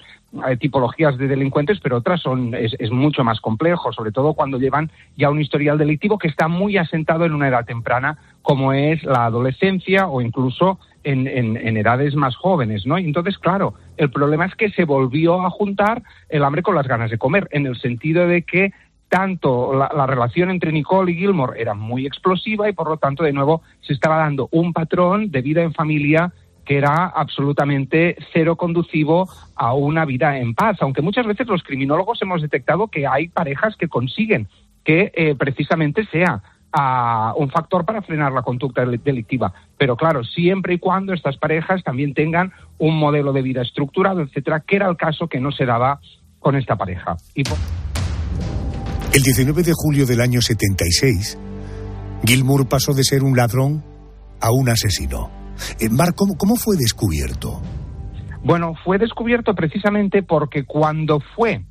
eh, 0.48 0.56
tipologías 0.56 1.16
de 1.18 1.28
delincuentes, 1.28 1.78
pero 1.80 1.98
otras 1.98 2.20
son 2.20 2.54
es, 2.54 2.90
mucho 2.90 3.24
más 3.24 3.40
complejo, 3.40 3.92
sobre 3.92 4.12
todo 4.12 4.34
cuando 4.34 4.58
llevan 4.58 4.90
ya 5.16 5.30
un 5.30 5.40
historial 5.40 5.78
delictivo 5.78 6.18
que 6.18 6.28
está 6.28 6.48
muy 6.48 6.76
asentado 6.76 7.24
en 7.24 7.34
una 7.34 7.48
edad 7.48 7.64
temprana, 7.64 8.18
como 8.42 8.72
es 8.72 9.02
la 9.04 9.26
adolescencia 9.26 10.08
o 10.08 10.20
incluso 10.20 10.78
en, 11.04 11.28
en, 11.28 11.76
edades 11.76 12.16
más 12.16 12.34
jóvenes, 12.34 12.84
¿no? 12.84 12.98
Y 12.98 13.04
entonces, 13.04 13.38
claro, 13.38 13.74
el 13.96 14.10
problema 14.10 14.46
es 14.46 14.56
que 14.56 14.70
se 14.70 14.84
volvió 14.84 15.46
a 15.46 15.50
juntar 15.50 16.02
el 16.28 16.42
hambre 16.42 16.62
con 16.62 16.74
las 16.74 16.88
ganas 16.88 17.12
de 17.12 17.18
comer, 17.18 17.46
en 17.52 17.66
el 17.66 17.76
sentido 17.76 18.26
de 18.26 18.42
que 18.42 18.72
tanto 19.08 19.72
la, 19.74 20.06
relación 20.06 20.50
entre 20.50 20.72
Nicole 20.72 21.12
y 21.12 21.16
Gilmore 21.16 21.60
era 21.60 21.74
muy 21.74 22.06
explosiva 22.06 22.68
y 22.68 22.72
por 22.72 22.88
lo 22.88 22.96
tanto 22.96 23.22
de 23.22 23.32
nuevo 23.32 23.62
se 23.80 23.92
estaba 23.92 24.16
dando 24.16 24.48
un 24.50 24.72
patrón 24.72 25.30
de 25.30 25.42
vida 25.42 25.62
en 25.62 25.72
familia 25.72 26.32
que 26.66 26.76
era 26.76 27.06
absolutamente 27.06 28.16
cero 28.32 28.56
conducivo 28.56 29.28
a 29.54 29.72
una 29.72 30.04
vida 30.04 30.38
en 30.38 30.54
paz, 30.54 30.76
aunque 30.80 31.00
muchas 31.00 31.26
veces 31.26 31.46
los 31.46 31.62
criminólogos 31.62 32.20
hemos 32.20 32.42
detectado 32.42 32.88
que 32.88 33.06
hay 33.06 33.28
parejas 33.28 33.76
que 33.76 33.88
consiguen 33.88 34.48
que 34.84 35.12
eh, 35.14 35.34
precisamente 35.34 36.06
sea 36.06 36.42
ah, 36.72 37.34
un 37.36 37.50
factor 37.50 37.84
para 37.84 38.02
frenar 38.02 38.32
la 38.32 38.42
conducta 38.42 38.84
delictiva. 38.86 39.52
Pero 39.76 39.96
claro, 39.96 40.22
siempre 40.22 40.74
y 40.74 40.78
cuando 40.78 41.12
estas 41.12 41.36
parejas 41.36 41.82
también 41.82 42.14
tengan 42.14 42.52
un 42.78 42.96
modelo 42.96 43.32
de 43.32 43.42
vida 43.42 43.62
estructurado, 43.62 44.20
etcétera, 44.20 44.62
que 44.66 44.76
era 44.76 44.88
el 44.88 44.96
caso 44.96 45.26
que 45.26 45.40
no 45.40 45.50
se 45.50 45.66
daba 45.66 46.00
con 46.38 46.54
esta 46.54 46.76
pareja. 46.76 47.16
El 49.12 49.22
19 49.22 49.62
de 49.62 49.72
julio 49.74 50.06
del 50.06 50.20
año 50.20 50.40
76, 50.40 51.38
Gilmour 52.24 52.68
pasó 52.68 52.92
de 52.92 53.02
ser 53.02 53.24
un 53.24 53.36
ladrón 53.36 53.82
a 54.40 54.52
un 54.52 54.68
asesino. 54.68 55.35
Eh, 55.80 55.88
Mar, 55.88 56.14
¿cómo, 56.14 56.36
¿cómo 56.36 56.56
fue 56.56 56.76
descubierto? 56.76 57.60
Bueno, 58.42 58.74
fue 58.84 58.98
descubierto 58.98 59.54
precisamente 59.54 60.22
porque 60.22 60.64
cuando 60.64 61.20
fue 61.34 61.64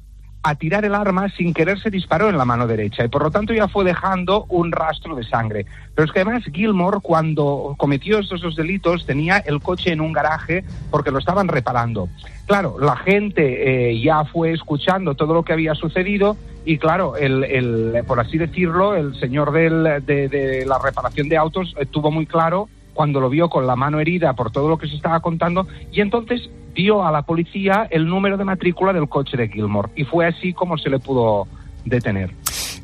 a 0.45 0.53
tirar 0.53 0.85
el 0.85 0.93
arma 0.93 1.27
sin 1.29 1.55
querer 1.55 1.79
se 1.81 1.89
disparó 1.89 2.29
en 2.29 2.37
la 2.37 2.45
mano 2.45 2.67
derecha 2.67 3.03
y 3.03 3.07
por 3.07 3.23
lo 3.23 3.31
tanto 3.31 3.51
ya 3.51 3.67
fue 3.67 3.83
dejando 3.83 4.45
un 4.49 4.71
rastro 4.71 5.15
de 5.15 5.23
sangre. 5.23 5.65
Pero 5.95 6.05
es 6.05 6.11
que 6.11 6.19
además 6.19 6.43
Gilmore 6.53 6.99
cuando 7.01 7.73
cometió 7.79 8.19
estos 8.19 8.41
dos 8.41 8.55
delitos 8.55 9.07
tenía 9.07 9.37
el 9.37 9.59
coche 9.59 9.91
en 9.91 10.01
un 10.01 10.13
garaje 10.13 10.63
porque 10.91 11.09
lo 11.09 11.17
estaban 11.17 11.47
reparando. 11.47 12.09
Claro, 12.45 12.75
la 12.79 12.95
gente 12.95 13.89
eh, 13.89 13.99
ya 13.99 14.23
fue 14.25 14.51
escuchando 14.51 15.15
todo 15.15 15.33
lo 15.33 15.41
que 15.41 15.53
había 15.53 15.73
sucedido 15.73 16.37
Y 16.63 16.77
claro, 16.77 17.15
el, 17.15 18.03
por 18.05 18.19
así 18.19 18.37
decirlo, 18.37 18.95
el 18.95 19.19
señor 19.19 19.51
de, 19.51 20.63
la 20.67 20.77
reparación 20.77 21.27
de 21.27 21.37
autos 21.37 21.73
estuvo 21.79 22.11
muy 22.11 22.27
claro 22.27 22.69
cuando 22.95 23.19
lo 23.19 23.29
vio 23.29 23.49
con 23.49 23.67
la 23.67 23.75
mano 23.75 23.99
herida 23.99 24.34
por 24.34 24.51
todo 24.51 24.67
lo 24.69 24.79
que 24.79 24.88
se 24.88 24.95
estaba 24.95 25.19
contando 25.19 25.67
y 25.91 26.01
entonces 26.01 26.49
dio 26.73 27.05
a 27.05 27.12
la 27.12 27.21
policía 27.21 27.88
el 27.91 28.08
número 28.08 28.38
de 28.38 28.45
matrícula 28.45 28.93
del 28.93 29.08
coche 29.08 29.38
de 29.38 29.47
Gilmore 29.49 29.91
y 29.95 30.05
fue 30.05 30.25
así 30.25 30.53
como 30.53 30.77
se 30.77 30.89
le 30.89 30.97
pudo 30.97 31.47
detener. 31.86 32.34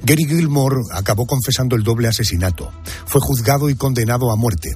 Gary 0.03 0.25
Gilmore 0.25 0.77
acabó 0.93 1.25
confesando 1.25 1.75
el 1.75 1.83
doble 1.83 2.07
asesinato. 2.07 2.71
Fue 3.05 3.21
juzgado 3.21 3.69
y 3.69 3.75
condenado 3.75 4.31
a 4.31 4.35
muerte. 4.35 4.69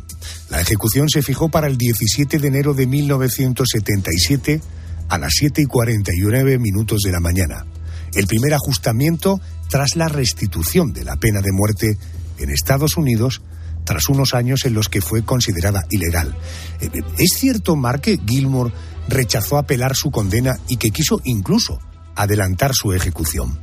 La 0.50 0.62
ejecución 0.62 1.10
se 1.10 1.22
fijó 1.22 1.50
para 1.50 1.68
el 1.68 1.78
17 1.78 2.40
de 2.40 2.48
enero 2.48 2.74
de 2.74 2.86
1977 2.86 4.62
a 5.10 5.18
las 5.18 5.34
7 5.34 5.64
y 5.64 5.66
49 5.66 6.60
minutos 6.60 7.02
de 7.02 7.12
la 7.12 7.20
mañana. 7.20 7.66
El 8.14 8.28
primer 8.28 8.54
ajustamiento 8.54 9.40
tras 9.70 9.96
la 9.96 10.08
restitución 10.08 10.94
de 10.94 11.04
la 11.04 11.16
pena 11.16 11.42
de 11.42 11.52
muerte 11.52 11.98
en 12.38 12.50
Estados 12.50 12.96
Unidos 12.98 13.42
tras 13.86 14.10
unos 14.10 14.34
años 14.34 14.66
en 14.66 14.74
los 14.74 14.90
que 14.90 15.02
fue 15.02 15.24
considerada 15.24 15.86
ilegal. 15.90 16.36
Eh, 16.82 16.90
eh, 16.94 17.02
¿Es 17.18 17.38
cierto, 17.38 17.76
Mark, 17.76 18.02
que 18.02 18.20
Gilmore 18.26 18.74
rechazó 19.08 19.58
apelar 19.58 19.96
su 19.96 20.12
condena 20.12 20.56
y 20.68 20.78
que 20.78 20.92
quiso 20.92 21.22
incluso 21.24 21.80
adelantar 22.16 22.74
su 22.74 22.92
ejecución? 22.94 23.60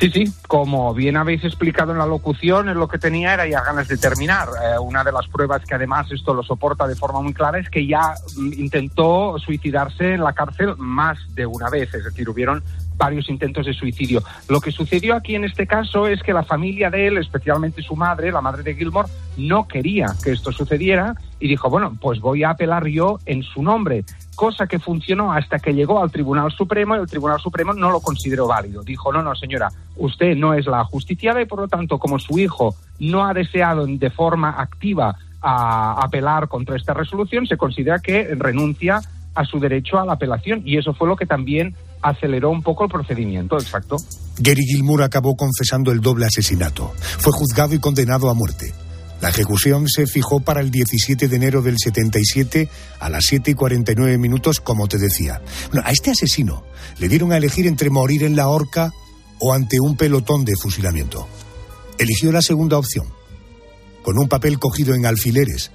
Sí, 0.00 0.10
sí, 0.12 0.32
como 0.46 0.94
bien 0.94 1.16
habéis 1.16 1.42
explicado 1.42 1.90
en 1.90 1.98
la 1.98 2.06
locución, 2.06 2.72
lo 2.72 2.86
que 2.86 2.98
tenía 2.98 3.34
era 3.34 3.48
ya 3.48 3.64
ganas 3.64 3.88
de 3.88 3.96
terminar. 3.96 4.46
Eh, 4.48 4.78
una 4.78 5.02
de 5.02 5.10
las 5.10 5.26
pruebas 5.26 5.64
que 5.64 5.74
además 5.74 6.06
esto 6.12 6.34
lo 6.34 6.44
soporta 6.44 6.86
de 6.86 6.94
forma 6.94 7.20
muy 7.20 7.34
clara 7.34 7.58
es 7.58 7.68
que 7.68 7.84
ya 7.84 8.14
intentó 8.56 9.36
suicidarse 9.40 10.14
en 10.14 10.22
la 10.22 10.34
cárcel 10.34 10.76
más 10.76 11.18
de 11.34 11.46
una 11.46 11.68
vez, 11.68 11.92
es 11.94 12.04
decir, 12.04 12.28
hubieron 12.28 12.62
varios 12.98 13.30
intentos 13.30 13.64
de 13.64 13.72
suicidio. 13.72 14.22
Lo 14.48 14.60
que 14.60 14.72
sucedió 14.72 15.14
aquí 15.14 15.34
en 15.34 15.44
este 15.44 15.66
caso 15.66 16.06
es 16.08 16.22
que 16.22 16.32
la 16.32 16.42
familia 16.42 16.90
de 16.90 17.06
él, 17.06 17.16
especialmente 17.16 17.80
su 17.80 17.96
madre, 17.96 18.32
la 18.32 18.40
madre 18.40 18.62
de 18.62 18.74
Gilmore, 18.74 19.08
no 19.36 19.66
quería 19.66 20.08
que 20.22 20.32
esto 20.32 20.52
sucediera 20.52 21.14
y 21.40 21.48
dijo, 21.48 21.70
bueno, 21.70 21.96
pues 22.00 22.20
voy 22.20 22.42
a 22.42 22.50
apelar 22.50 22.86
yo 22.88 23.20
en 23.24 23.42
su 23.42 23.62
nombre 23.62 24.04
cosa 24.38 24.68
que 24.68 24.78
funcionó 24.78 25.32
hasta 25.32 25.58
que 25.58 25.74
llegó 25.74 26.00
al 26.00 26.12
Tribunal 26.12 26.52
Supremo 26.52 26.94
y 26.94 27.00
el 27.00 27.08
Tribunal 27.08 27.40
Supremo 27.40 27.72
no 27.72 27.90
lo 27.90 28.00
consideró 28.00 28.46
válido. 28.46 28.84
Dijo, 28.84 29.12
no, 29.12 29.20
no, 29.20 29.34
señora, 29.34 29.68
usted 29.96 30.36
no 30.36 30.54
es 30.54 30.66
la 30.66 30.84
justiciada 30.84 31.42
y 31.42 31.44
por 31.44 31.58
lo 31.58 31.66
tanto, 31.66 31.98
como 31.98 32.20
su 32.20 32.38
hijo 32.38 32.76
no 33.00 33.26
ha 33.26 33.34
deseado 33.34 33.84
de 33.84 34.10
forma 34.10 34.50
activa 34.50 35.16
a 35.42 36.00
apelar 36.04 36.46
contra 36.46 36.76
esta 36.76 36.94
resolución, 36.94 37.48
se 37.48 37.56
considera 37.56 37.98
que 37.98 38.32
renuncia 38.36 39.00
a 39.34 39.44
su 39.44 39.58
derecho 39.58 39.98
a 39.98 40.06
la 40.06 40.12
apelación 40.12 40.62
y 40.64 40.78
eso 40.78 40.94
fue 40.94 41.08
lo 41.08 41.16
que 41.16 41.26
también 41.26 41.74
aceleró 42.02 42.50
un 42.50 42.62
poco 42.62 42.84
el 42.84 42.90
procedimiento, 42.90 43.56
exacto. 43.56 43.96
Gary 44.38 44.62
Gilmour 44.64 45.02
acabó 45.02 45.36
confesando 45.36 45.92
el 45.92 46.00
doble 46.00 46.26
asesinato. 46.26 46.92
Fue 47.18 47.32
juzgado 47.32 47.74
y 47.74 47.78
condenado 47.78 48.30
a 48.30 48.34
muerte. 48.34 48.72
La 49.20 49.30
ejecución 49.30 49.88
se 49.88 50.06
fijó 50.06 50.40
para 50.40 50.60
el 50.60 50.70
17 50.70 51.26
de 51.26 51.36
enero 51.36 51.60
del 51.60 51.76
77 51.76 52.68
a 53.00 53.08
las 53.08 53.24
7 53.26 53.50
y 53.50 53.54
49 53.54 54.16
minutos, 54.16 54.60
como 54.60 54.86
te 54.86 54.98
decía. 54.98 55.42
a 55.82 55.90
este 55.90 56.12
asesino 56.12 56.62
le 56.98 57.08
dieron 57.08 57.32
a 57.32 57.36
elegir 57.36 57.66
entre 57.66 57.90
morir 57.90 58.22
en 58.22 58.36
la 58.36 58.48
horca 58.48 58.92
o 59.40 59.52
ante 59.52 59.80
un 59.80 59.96
pelotón 59.96 60.44
de 60.44 60.56
fusilamiento. 60.56 61.26
Eligió 61.98 62.30
la 62.30 62.42
segunda 62.42 62.78
opción. 62.78 63.06
Con 64.04 64.18
un 64.18 64.28
papel 64.28 64.60
cogido 64.60 64.94
en 64.94 65.04
alfileres, 65.04 65.72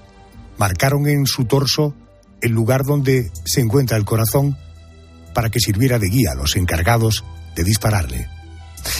marcaron 0.58 1.08
en 1.08 1.26
su 1.26 1.44
torso 1.44 1.94
el 2.42 2.52
lugar 2.52 2.84
donde 2.86 3.30
se 3.46 3.62
encuentra 3.62 3.98
el 3.98 4.06
corazón 4.06 4.58
para 5.34 5.50
que 5.50 5.60
sirviera 5.60 6.00
de 6.00 6.10
guía 6.10 6.32
a 6.32 6.36
los 6.36 6.56
encargados 6.56 7.24
de 7.56 7.64
dispararle. 7.64 8.28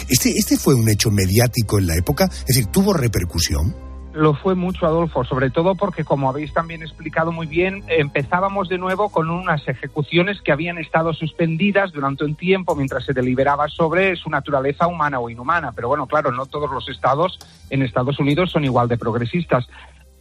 Este, 0.08 0.30
este 0.30 0.56
fue 0.56 0.74
un 0.74 0.88
hecho 0.88 1.10
mediático 1.10 1.78
en 1.78 1.86
la 1.86 1.96
época, 1.96 2.24
es 2.24 2.46
decir, 2.46 2.66
tuvo 2.66 2.92
repercusión. 2.92 3.84
Lo 4.14 4.32
fue 4.32 4.54
mucho, 4.54 4.86
Adolfo, 4.86 5.24
sobre 5.24 5.50
todo 5.50 5.74
porque, 5.74 6.04
como 6.04 6.28
habéis 6.28 6.52
también 6.52 6.82
explicado 6.82 7.32
muy 7.32 7.48
bien, 7.48 7.82
empezábamos 7.88 8.68
de 8.68 8.78
nuevo 8.78 9.08
con 9.08 9.28
unas 9.28 9.66
ejecuciones 9.66 10.40
que 10.40 10.52
habían 10.52 10.78
estado 10.78 11.12
suspendidas 11.12 11.90
durante 11.90 12.24
un 12.24 12.36
tiempo 12.36 12.76
mientras 12.76 13.04
se 13.04 13.12
deliberaba 13.12 13.68
sobre 13.68 14.14
su 14.14 14.30
naturaleza 14.30 14.86
humana 14.86 15.18
o 15.18 15.30
inhumana. 15.30 15.72
Pero 15.72 15.88
bueno, 15.88 16.06
claro, 16.06 16.30
no 16.30 16.46
todos 16.46 16.70
los 16.70 16.88
estados 16.88 17.40
en 17.70 17.82
Estados 17.82 18.20
Unidos 18.20 18.52
son 18.52 18.64
igual 18.64 18.86
de 18.86 18.98
progresistas. 18.98 19.66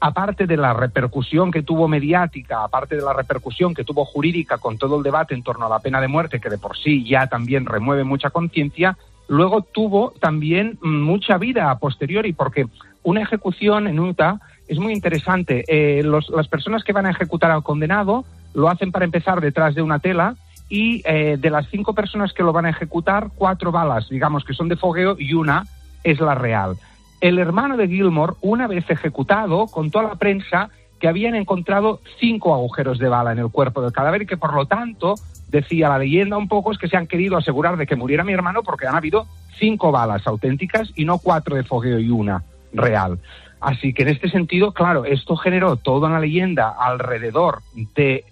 Aparte 0.06 0.48
de 0.48 0.58
la 0.58 0.74
repercusión 0.74 1.50
que 1.50 1.63
tuvo 1.63 1.88
mediática, 1.88 2.66
aparte 2.66 2.98
de 2.98 3.02
la 3.02 3.13
repercusión 3.13 3.74
que 3.74 3.86
tuvo 3.86 4.04
jurídica 4.04 4.58
con 4.58 4.78
todo 4.78 4.98
el 4.98 5.04
debate 5.04 5.34
en 5.34 5.44
torno 5.44 5.66
a 5.66 5.70
la 5.70 5.80
pena 5.80 6.02
de 6.02 6.10
muerte, 6.10 6.42
que 6.42 6.50
de 6.50 6.58
por 6.58 6.78
sí 6.78 7.06
ya 7.08 7.28
también 7.28 7.66
remueve 7.66 8.04
mucha 8.04 8.30
conciencia, 8.30 8.98
luego 9.30 9.62
tuvo 9.62 10.12
también 10.20 10.78
mucha 10.82 11.38
vida 11.38 11.72
a 11.72 11.80
posteriori, 11.80 12.34
porque 12.34 12.68
una 13.02 13.22
ejecución 13.22 13.88
en 13.88 13.98
Utah 13.98 14.42
es 14.68 14.78
muy 14.78 14.92
interesante. 14.92 15.63
Eh, 15.70 16.04
las 16.04 16.50
personas 16.50 16.84
que 16.84 16.92
van 16.92 17.06
a 17.06 17.12
ejecutar 17.12 17.52
al 17.52 17.63
condenado 17.63 18.26
lo 18.54 18.68
hacen 18.68 18.92
para 18.92 19.06
empezar 19.06 19.39
detrás 19.39 19.74
de 19.74 19.84
una 19.84 20.00
tela 20.00 20.36
y 20.68 21.02
eh, 21.06 21.38
de 21.39 21.50
las 21.50 21.70
cinco 21.70 21.94
personas 21.94 22.34
que 22.34 22.44
lo 22.44 22.52
van 22.52 22.66
a 22.66 22.72
ejecutar, 22.72 23.30
cuatro 23.34 23.72
balas, 23.72 24.10
digamos 24.10 24.44
que 24.44 24.54
son 24.54 24.68
de 24.68 24.76
fogueo 24.76 25.16
y 25.18 25.34
una 25.34 25.63
es 26.04 26.20
la 26.20 26.36
real. 26.36 26.76
El 27.24 27.40
hermano 27.40 27.78
de 27.78 27.88
Gilmore, 27.88 28.34
una 28.42 28.68
vez 28.68 28.84
ejecutado, 28.90 29.68
contó 29.68 30.00
a 30.00 30.04
la 30.04 30.16
prensa 30.16 30.70
que 31.00 31.08
habían 31.08 31.36
encontrado 31.36 32.02
cinco 32.20 32.54
agujeros 32.54 33.00
de 33.00 33.08
bala 33.08 33.32
en 33.32 33.40
el 33.40 33.48
cuerpo 33.48 33.82
del 33.82 33.94
cadáver 33.94 34.24
y 34.24 34.26
que 34.26 34.36
por 34.36 34.54
lo 34.54 34.66
tanto, 34.66 35.16
decía 35.48 35.88
la 35.88 36.00
leyenda 36.00 36.36
un 36.36 36.50
poco, 36.50 36.74
es 36.74 36.78
que 36.78 36.90
se 36.90 36.98
han 36.98 37.08
querido 37.08 37.38
asegurar 37.38 37.78
de 37.78 37.88
que 37.88 37.96
muriera 37.96 38.26
mi 38.26 38.34
hermano 38.34 38.62
porque 38.62 38.88
han 38.88 38.96
habido 38.96 39.26
cinco 39.58 39.94
balas 39.94 40.28
auténticas 40.28 40.92
y 40.98 41.06
no 41.06 41.18
cuatro 41.18 41.56
de 41.56 41.64
fogueo 41.64 41.98
y 41.98 42.10
una 42.10 42.44
real. 42.74 43.20
Así 43.62 43.94
que 43.94 44.02
en 44.02 44.10
este 44.10 44.30
sentido, 44.30 44.74
claro, 44.74 45.06
esto 45.06 45.38
generó 45.38 45.78
toda 45.78 46.10
una 46.10 46.20
leyenda 46.20 46.76
alrededor 46.78 47.60
de 47.96 48.26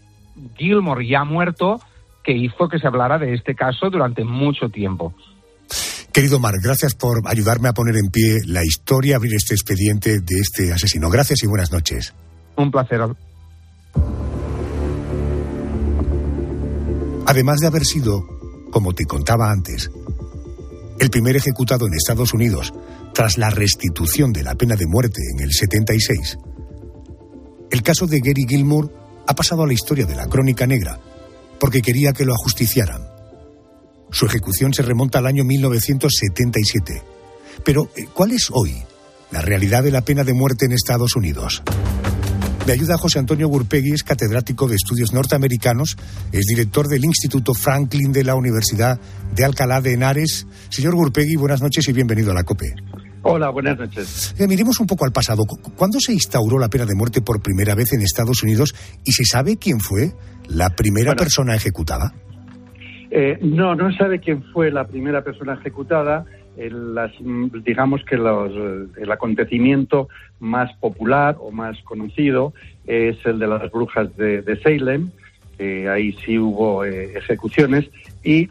Gilmore 0.57 1.07
ya 1.07 1.23
muerto 1.23 1.79
que 2.25 2.33
hizo 2.33 2.67
que 2.67 2.77
se 2.77 2.87
hablara 2.87 3.19
de 3.19 3.35
este 3.35 3.55
caso 3.55 3.89
durante 3.89 4.25
mucho 4.25 4.67
tiempo. 4.67 5.13
Querido 6.13 6.39
Mark, 6.39 6.59
gracias 6.61 6.93
por 6.93 7.21
ayudarme 7.25 7.69
a 7.69 7.73
poner 7.73 7.95
en 7.95 8.09
pie 8.09 8.41
la 8.45 8.65
historia, 8.65 9.15
abrir 9.15 9.33
este 9.35 9.53
expediente 9.53 10.19
de 10.19 10.39
este 10.41 10.73
asesino. 10.73 11.09
Gracias 11.09 11.41
y 11.43 11.47
buenas 11.47 11.71
noches. 11.71 12.13
Un 12.57 12.69
placer. 12.69 12.99
Además 17.25 17.59
de 17.61 17.67
haber 17.67 17.85
sido, 17.85 18.25
como 18.71 18.93
te 18.93 19.05
contaba 19.05 19.51
antes, 19.51 19.89
el 20.99 21.09
primer 21.09 21.37
ejecutado 21.37 21.87
en 21.87 21.93
Estados 21.93 22.33
Unidos 22.33 22.73
tras 23.13 23.37
la 23.37 23.49
restitución 23.49 24.33
de 24.33 24.43
la 24.43 24.55
pena 24.55 24.75
de 24.75 24.87
muerte 24.87 25.21
en 25.33 25.41
el 25.41 25.53
76. 25.53 26.37
El 27.71 27.83
caso 27.83 28.05
de 28.05 28.19
Gary 28.19 28.45
Gilmour 28.47 28.93
ha 29.27 29.33
pasado 29.33 29.63
a 29.63 29.67
la 29.67 29.73
historia 29.73 30.05
de 30.05 30.15
la 30.15 30.27
crónica 30.27 30.67
negra 30.67 30.99
porque 31.57 31.81
quería 31.81 32.11
que 32.11 32.25
lo 32.25 32.33
ajusticiaran. 32.33 33.20
Su 34.11 34.25
ejecución 34.25 34.73
se 34.73 34.83
remonta 34.83 35.19
al 35.19 35.25
año 35.25 35.43
1977. 35.43 37.01
Pero, 37.63 37.89
eh, 37.95 38.07
¿cuál 38.13 38.31
es 38.31 38.49
hoy 38.51 38.75
la 39.31 39.41
realidad 39.41 39.83
de 39.83 39.91
la 39.91 40.01
pena 40.01 40.23
de 40.23 40.33
muerte 40.33 40.65
en 40.65 40.73
Estados 40.73 41.15
Unidos? 41.15 41.63
Me 42.67 42.73
ayuda 42.73 42.97
José 42.97 43.17
Antonio 43.17 43.47
Gurpegui, 43.47 43.91
es 43.91 44.03
catedrático 44.03 44.67
de 44.67 44.75
estudios 44.75 45.13
norteamericanos, 45.13 45.97
es 46.31 46.45
director 46.45 46.87
del 46.87 47.05
Instituto 47.05 47.53
Franklin 47.53 48.11
de 48.11 48.23
la 48.23 48.35
Universidad 48.35 48.99
de 49.33 49.45
Alcalá 49.45 49.81
de 49.81 49.93
Henares. 49.93 50.45
Señor 50.69 50.93
Gurpegui, 50.93 51.37
buenas 51.37 51.61
noches 51.61 51.87
y 51.87 51.93
bienvenido 51.93 52.31
a 52.31 52.35
la 52.35 52.43
COPE. 52.43 52.75
Hola, 53.23 53.49
buenas 53.49 53.77
noches. 53.77 54.35
Eh, 54.37 54.47
miremos 54.47 54.79
un 54.79 54.87
poco 54.87 55.05
al 55.05 55.11
pasado. 55.11 55.43
¿Cuándo 55.75 55.99
se 55.99 56.13
instauró 56.13 56.59
la 56.59 56.69
pena 56.69 56.85
de 56.85 56.95
muerte 56.95 57.21
por 57.21 57.41
primera 57.41 57.75
vez 57.75 57.93
en 57.93 58.01
Estados 58.01 58.43
Unidos 58.43 58.75
y 59.05 59.13
se 59.13 59.25
sabe 59.25 59.57
quién 59.57 59.79
fue 59.79 60.13
la 60.47 60.69
primera 60.71 61.15
persona 61.15 61.55
ejecutada? 61.55 62.13
Eh, 63.11 63.37
no, 63.41 63.75
no 63.75 63.91
sabe 63.93 64.19
quién 64.19 64.41
fue 64.53 64.71
la 64.71 64.87
primera 64.87 65.23
persona 65.23 65.53
ejecutada. 65.53 66.25
El, 66.57 66.95
las, 66.95 67.11
digamos 67.63 68.03
que 68.03 68.17
los, 68.17 68.51
el 68.97 69.11
acontecimiento 69.11 70.09
más 70.39 70.73
popular 70.77 71.37
o 71.39 71.51
más 71.51 71.79
conocido 71.83 72.53
es 72.87 73.17
el 73.25 73.39
de 73.39 73.47
las 73.47 73.71
brujas 73.71 74.15
de, 74.17 74.59
Salem. 74.63 75.11
ahí 75.89 76.13
sí 76.25 76.37
hubo 76.37 76.83
eh, 76.83 77.13
ejecuciones 77.15 77.89
y 78.23 78.49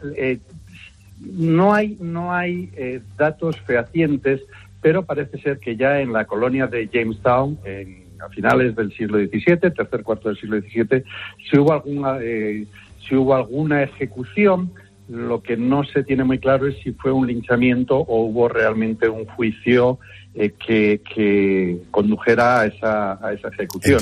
no 1.19 1.73
hay, 1.73 1.97
no 1.99 2.33
hay 2.33 2.71
datos 3.17 3.59
fehacientes 3.61 4.41
pero 4.81 5.05
parece 5.05 5.39
ser 5.39 5.59
que 5.59 5.75
ya 5.75 6.01
en 6.01 6.11
la 6.11 6.25
colonia 6.25 6.67
de 6.67 6.89
Jamestown, 6.91 7.59
en, 7.63 8.05
a 8.19 8.29
finales 8.29 8.75
del 8.75 8.91
siglo 8.93 9.19
XVII, 9.19 9.71
tercer 9.71 10.03
cuarto 10.03 10.29
del 10.29 10.37
siglo 10.37 10.59
XVII, 10.59 11.03
si 11.49 11.57
hubo 11.57 11.73
alguna, 11.73 12.17
eh, 12.21 12.65
si 13.11 13.17
hubo 13.17 13.35
alguna 13.35 13.83
ejecución. 13.83 14.71
Lo 15.09 15.43
que 15.43 15.57
no 15.57 15.83
se 15.83 16.05
tiene 16.05 16.23
muy 16.23 16.39
claro 16.39 16.67
es 16.67 16.77
si 16.81 16.93
fue 16.93 17.11
un 17.11 17.27
linchamiento 17.27 17.97
o 17.97 18.21
hubo 18.23 18.47
realmente 18.47 19.09
un 19.09 19.25
juicio 19.25 19.99
eh, 20.33 20.51
que, 20.51 21.81
condujera 21.91 22.61
a 22.61 22.65
esa, 22.67 23.27
a 23.27 23.33
esa 23.33 23.49
ejecución, 23.49 23.99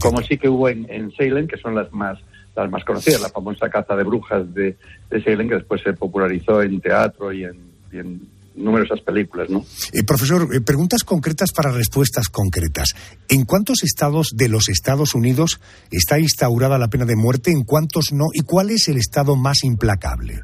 Como 0.00 0.20
sí 0.22 0.36
que 0.36 0.48
hubo 0.48 0.68
en, 0.68 1.12
Salem, 1.16 1.46
que 1.46 1.58
son 1.58 1.76
las 1.76 1.92
más 1.92 2.18
las 2.56 2.68
más 2.72 2.84
conocidas, 2.84 3.20
la 3.20 3.28
famosa 3.28 3.70
caza 3.70 3.94
de 3.94 4.02
brujas 4.02 4.52
de, 4.52 4.76
Salem, 5.24 5.48
que 5.48 5.54
después 5.54 5.80
se 5.80 5.92
popularizó 5.92 6.60
en 6.60 6.80
teatro 6.80 7.32
y 7.32 7.44
en 7.44 8.28
numerosas 8.58 9.00
películas, 9.00 9.48
¿no? 9.50 9.64
Eh, 9.92 10.02
profesor, 10.06 10.48
eh, 10.54 10.60
preguntas 10.60 11.04
concretas 11.04 11.52
para 11.52 11.70
respuestas 11.70 12.28
concretas. 12.28 12.94
¿En 13.28 13.44
cuántos 13.44 13.82
estados 13.82 14.28
de 14.34 14.48
los 14.48 14.68
Estados 14.68 15.14
Unidos 15.14 15.60
está 15.90 16.18
instaurada 16.18 16.78
la 16.78 16.88
pena 16.88 17.04
de 17.04 17.16
muerte? 17.16 17.50
¿En 17.50 17.64
cuántos 17.64 18.12
no? 18.12 18.26
¿Y 18.32 18.42
cuál 18.42 18.70
es 18.70 18.88
el 18.88 18.96
estado 18.96 19.36
más 19.36 19.64
implacable? 19.64 20.40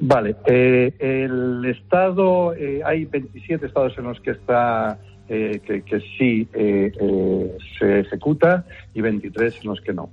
Vale, 0.00 0.36
eh, 0.46 0.92
el 0.98 1.64
estado, 1.66 2.52
hay 2.84 3.04
27 3.04 3.66
estados 3.66 3.96
en 3.96 4.04
los 4.04 4.20
que 4.20 4.32
está 4.32 4.98
que, 5.26 5.82
que, 5.86 6.00
sí 6.18 6.46
se 6.52 8.00
ejecuta 8.00 8.66
y 8.92 9.00
23 9.00 9.56
en 9.62 9.70
los 9.70 9.80
que 9.80 9.94
no. 9.94 10.10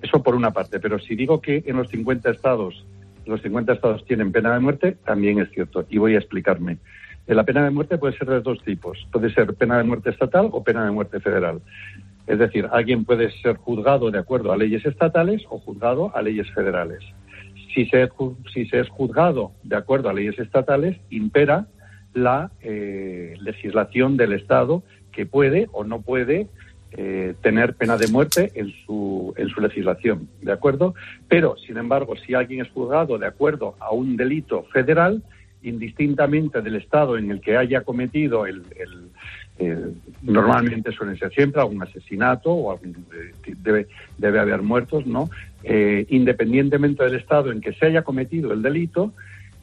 Eso 0.00 0.22
por 0.22 0.34
una 0.34 0.52
parte, 0.52 0.78
pero 0.78 0.98
si 0.98 1.16
digo 1.16 1.40
que 1.40 1.64
en 1.66 1.76
los 1.76 1.88
50 1.88 2.30
estados 2.30 2.84
los 3.26 3.42
50 3.42 3.72
estados 3.72 4.04
tienen 4.04 4.32
pena 4.32 4.52
de 4.54 4.60
muerte, 4.60 4.96
también 5.04 5.40
es 5.40 5.50
cierto. 5.50 5.86
Y 5.88 5.98
voy 5.98 6.14
a 6.14 6.18
explicarme. 6.18 6.78
Eh, 7.26 7.34
la 7.34 7.44
pena 7.44 7.64
de 7.64 7.70
muerte 7.70 7.98
puede 7.98 8.16
ser 8.16 8.28
de 8.28 8.40
dos 8.40 8.62
tipos. 8.62 9.06
Puede 9.12 9.32
ser 9.32 9.54
pena 9.54 9.78
de 9.78 9.84
muerte 9.84 10.10
estatal 10.10 10.48
o 10.52 10.62
pena 10.62 10.84
de 10.84 10.90
muerte 10.90 11.20
federal. 11.20 11.60
Es 12.26 12.38
decir, 12.38 12.68
alguien 12.72 13.04
puede 13.04 13.30
ser 13.42 13.56
juzgado 13.56 14.10
de 14.10 14.18
acuerdo 14.18 14.52
a 14.52 14.56
leyes 14.56 14.84
estatales 14.86 15.42
o 15.50 15.58
juzgado 15.58 16.14
a 16.16 16.22
leyes 16.22 16.50
federales. 16.52 17.00
Si 17.74 17.86
se, 17.86 18.08
es 18.78 18.88
juzgado 18.88 19.52
de 19.62 19.76
acuerdo 19.76 20.08
a 20.08 20.14
leyes 20.14 20.38
estatales, 20.38 20.96
impera 21.10 21.66
la 22.14 22.50
eh, 22.62 23.34
legislación 23.40 24.16
del 24.16 24.32
Estado 24.32 24.84
que 25.12 25.26
puede 25.26 25.68
o 25.72 25.84
no 25.84 26.00
puede 26.02 26.48
eh, 26.96 27.34
tener 27.42 27.74
pena 27.74 27.96
de 27.96 28.06
muerte 28.06 28.52
en 28.54 28.72
su, 28.84 29.34
en 29.36 29.48
su 29.48 29.60
legislación, 29.60 30.28
¿de 30.42 30.52
acuerdo? 30.52 30.94
Pero, 31.28 31.56
sin 31.56 31.76
embargo, 31.76 32.14
si 32.16 32.34
alguien 32.34 32.60
es 32.60 32.70
juzgado 32.70 33.18
de 33.18 33.26
acuerdo 33.26 33.74
a 33.80 33.92
un 33.92 34.16
delito 34.16 34.62
federal, 34.72 35.22
indistintamente 35.64 36.62
del 36.62 36.76
estado 36.76 37.18
en 37.18 37.30
el 37.30 37.40
que 37.40 37.56
haya 37.56 37.80
cometido 37.80 38.46
el, 38.46 38.62
normalmente 40.22 40.92
suelen 40.92 41.16
ser 41.16 41.32
siempre 41.32 41.60
algún 41.60 41.82
asesinato 41.82 42.50
o 42.50 42.72
algún, 42.72 43.06
eh, 43.12 43.54
debe, 43.58 43.88
debe 44.18 44.40
haber 44.40 44.62
muertos, 44.62 45.06
¿no? 45.06 45.30
Eh, 45.62 46.06
independientemente 46.10 47.04
del 47.04 47.14
estado 47.14 47.50
en 47.50 47.60
que 47.60 47.72
se 47.72 47.86
haya 47.86 48.02
cometido 48.02 48.52
el 48.52 48.62
delito, 48.62 49.12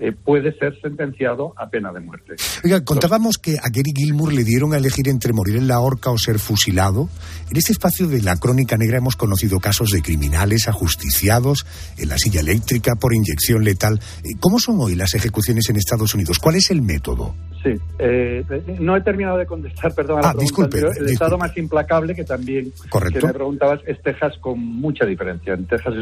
eh, 0.01 0.13
puede 0.13 0.51
ser 0.57 0.73
sentenciado 0.81 1.53
a 1.57 1.69
pena 1.69 1.93
de 1.93 1.99
muerte. 1.99 2.33
Oiga, 2.63 2.83
contábamos 2.83 3.37
que 3.37 3.59
a 3.59 3.69
Gary 3.69 3.91
Gilmour 3.95 4.33
le 4.33 4.43
dieron 4.43 4.73
a 4.73 4.77
elegir 4.77 5.07
entre 5.07 5.31
morir 5.31 5.57
en 5.57 5.67
la 5.67 5.79
horca 5.79 6.09
o 6.09 6.17
ser 6.17 6.39
fusilado. 6.39 7.07
En 7.51 7.57
este 7.57 7.71
espacio 7.71 8.07
de 8.07 8.23
la 8.23 8.35
crónica 8.37 8.77
negra 8.77 8.97
hemos 8.97 9.15
conocido 9.15 9.59
casos 9.59 9.91
de 9.91 10.01
criminales 10.01 10.67
ajusticiados 10.67 11.67
en 11.99 12.09
la 12.09 12.17
silla 12.17 12.39
eléctrica 12.39 12.95
por 12.95 13.13
inyección 13.13 13.63
letal. 13.63 13.99
Eh, 14.23 14.29
¿Cómo 14.39 14.57
son 14.57 14.77
hoy 14.79 14.95
las 14.95 15.13
ejecuciones 15.13 15.69
en 15.69 15.75
Estados 15.75 16.15
Unidos? 16.15 16.39
¿Cuál 16.39 16.55
es 16.55 16.71
el 16.71 16.81
método? 16.81 17.35
Sí, 17.61 17.75
eh, 17.99 18.43
no 18.79 18.97
he 18.97 19.01
terminado 19.01 19.37
de 19.37 19.45
contestar, 19.45 19.93
perdón, 19.93 20.17
a 20.17 20.21
la 20.21 20.29
ah, 20.29 20.33
pregunta 20.33 20.79
El 20.97 21.09
estado 21.09 21.37
más 21.37 21.55
implacable 21.55 22.15
que 22.15 22.23
también 22.23 22.73
que 22.91 23.27
me 23.27 23.33
preguntabas 23.33 23.81
es 23.85 24.01
Texas 24.01 24.33
con 24.41 24.59
mucha 24.59 25.05
diferencia. 25.05 25.53
En 25.53 25.67
Texas 25.67 25.93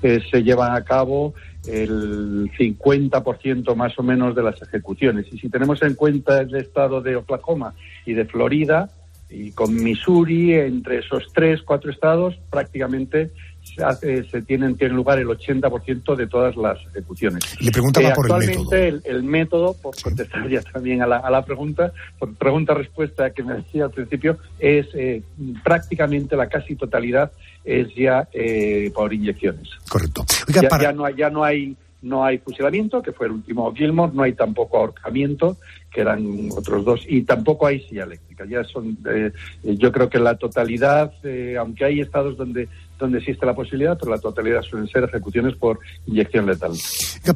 se, 0.00 0.20
se 0.20 0.42
llevan 0.44 0.76
a 0.76 0.84
cabo 0.84 1.34
el 1.66 2.50
50% 2.58 3.74
más 3.74 3.98
o 3.98 4.02
menos 4.02 4.34
de 4.34 4.42
las 4.42 4.60
ejecuciones. 4.60 5.26
Y 5.32 5.38
si 5.38 5.48
tenemos 5.48 5.82
en 5.82 5.94
cuenta 5.94 6.40
el 6.40 6.54
estado 6.54 7.00
de 7.00 7.16
Oklahoma 7.16 7.74
y 8.06 8.14
de 8.14 8.24
Florida, 8.26 8.90
y 9.30 9.50
con 9.52 9.74
Missouri, 9.74 10.54
entre 10.54 10.98
esos 10.98 11.24
tres, 11.34 11.62
cuatro 11.62 11.90
estados, 11.90 12.38
prácticamente 12.50 13.32
se, 13.64 14.42
tienen, 14.42 14.76
tiene 14.76 14.94
lugar 14.94 15.18
el 15.18 15.26
80% 15.26 16.16
de 16.16 16.26
todas 16.26 16.56
las 16.56 16.78
ejecuciones. 16.88 17.42
Le 17.60 17.70
preguntaba 17.70 18.12
por 18.12 18.26
actualmente 18.26 18.88
el 18.88 18.94
método. 18.94 19.10
El, 19.16 19.22
método, 19.24 19.74
por 19.74 20.00
contestar 20.00 20.48
ya 20.48 20.62
también 20.62 21.02
a 21.02 21.06
la, 21.06 21.16
a 21.18 21.30
la 21.30 21.44
pregunta, 21.44 21.92
pregunta-respuesta 22.38 23.30
que 23.30 23.42
me 23.42 23.54
decía 23.54 23.84
al 23.84 23.90
principio, 23.90 24.38
es 24.58 24.86
eh, 24.94 25.22
prácticamente 25.62 26.36
la 26.36 26.48
casi 26.48 26.76
totalidad 26.76 27.32
es 27.64 27.94
ya 27.94 28.28
eh, 28.32 28.90
por 28.94 29.12
inyecciones. 29.12 29.68
Correcto. 29.88 30.24
ya, 30.48 30.92
no 30.92 31.04
hay, 31.06 31.14
ya 31.16 31.30
no 31.30 31.42
hay 31.42 31.76
no 32.04 32.22
hay 32.22 32.38
fusilamiento, 32.38 33.02
que 33.02 33.12
fue 33.12 33.26
el 33.26 33.32
último 33.32 33.72
Gilmore, 33.74 34.12
no 34.14 34.22
hay 34.22 34.34
tampoco 34.34 34.78
ahorcamiento, 34.78 35.56
que 35.90 36.02
eran 36.02 36.50
otros 36.56 36.84
dos, 36.84 37.00
y 37.08 37.22
tampoco 37.22 37.66
hay 37.66 37.80
silla 37.80 38.04
eléctrica. 38.04 38.44
Ya 38.44 38.62
son, 38.64 38.98
eh, 39.08 39.32
yo 39.62 39.90
creo 39.90 40.10
que 40.10 40.18
la 40.18 40.36
totalidad, 40.36 41.12
eh, 41.24 41.56
aunque 41.58 41.86
hay 41.86 42.00
estados 42.00 42.36
donde 42.36 42.68
donde 42.98 43.18
existe 43.18 43.44
la 43.46 43.54
posibilidad, 43.54 43.96
pero 43.98 44.12
la 44.12 44.20
totalidad 44.20 44.62
suelen 44.62 44.88
ser 44.88 45.04
ejecuciones 45.04 45.56
por 45.56 45.78
inyección 46.06 46.46
letal. 46.46 46.72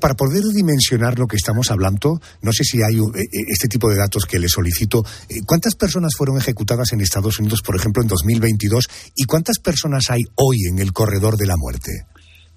Para 0.01 0.15
poder 0.15 0.43
dimensionar 0.55 1.19
lo 1.19 1.27
que 1.27 1.37
estamos 1.37 1.71
hablando, 1.71 2.21
no 2.43 2.53
sé 2.53 2.65
si 2.65 2.79
hay 2.83 2.99
este 3.49 3.69
tipo 3.69 3.89
de 3.89 3.97
datos 3.97 4.25
que 4.25 4.39
le 4.39 4.49
solicito. 4.49 5.03
¿Cuántas 5.47 5.75
personas 5.75 6.13
fueron 6.17 6.39
ejecutadas 6.39 6.93
en 6.93 7.01
Estados 7.01 7.39
Unidos, 7.39 7.63
por 7.63 7.77
ejemplo, 7.77 8.03
en 8.03 8.09
2022? 8.09 8.89
¿Y 9.17 9.25
cuántas 9.25 9.59
personas 9.59 10.11
hay 10.11 10.23
hoy 10.37 10.57
en 10.71 10.79
el 10.79 10.93
corredor 10.93 11.37
de 11.37 11.47
la 11.47 11.57
muerte? 11.57 11.93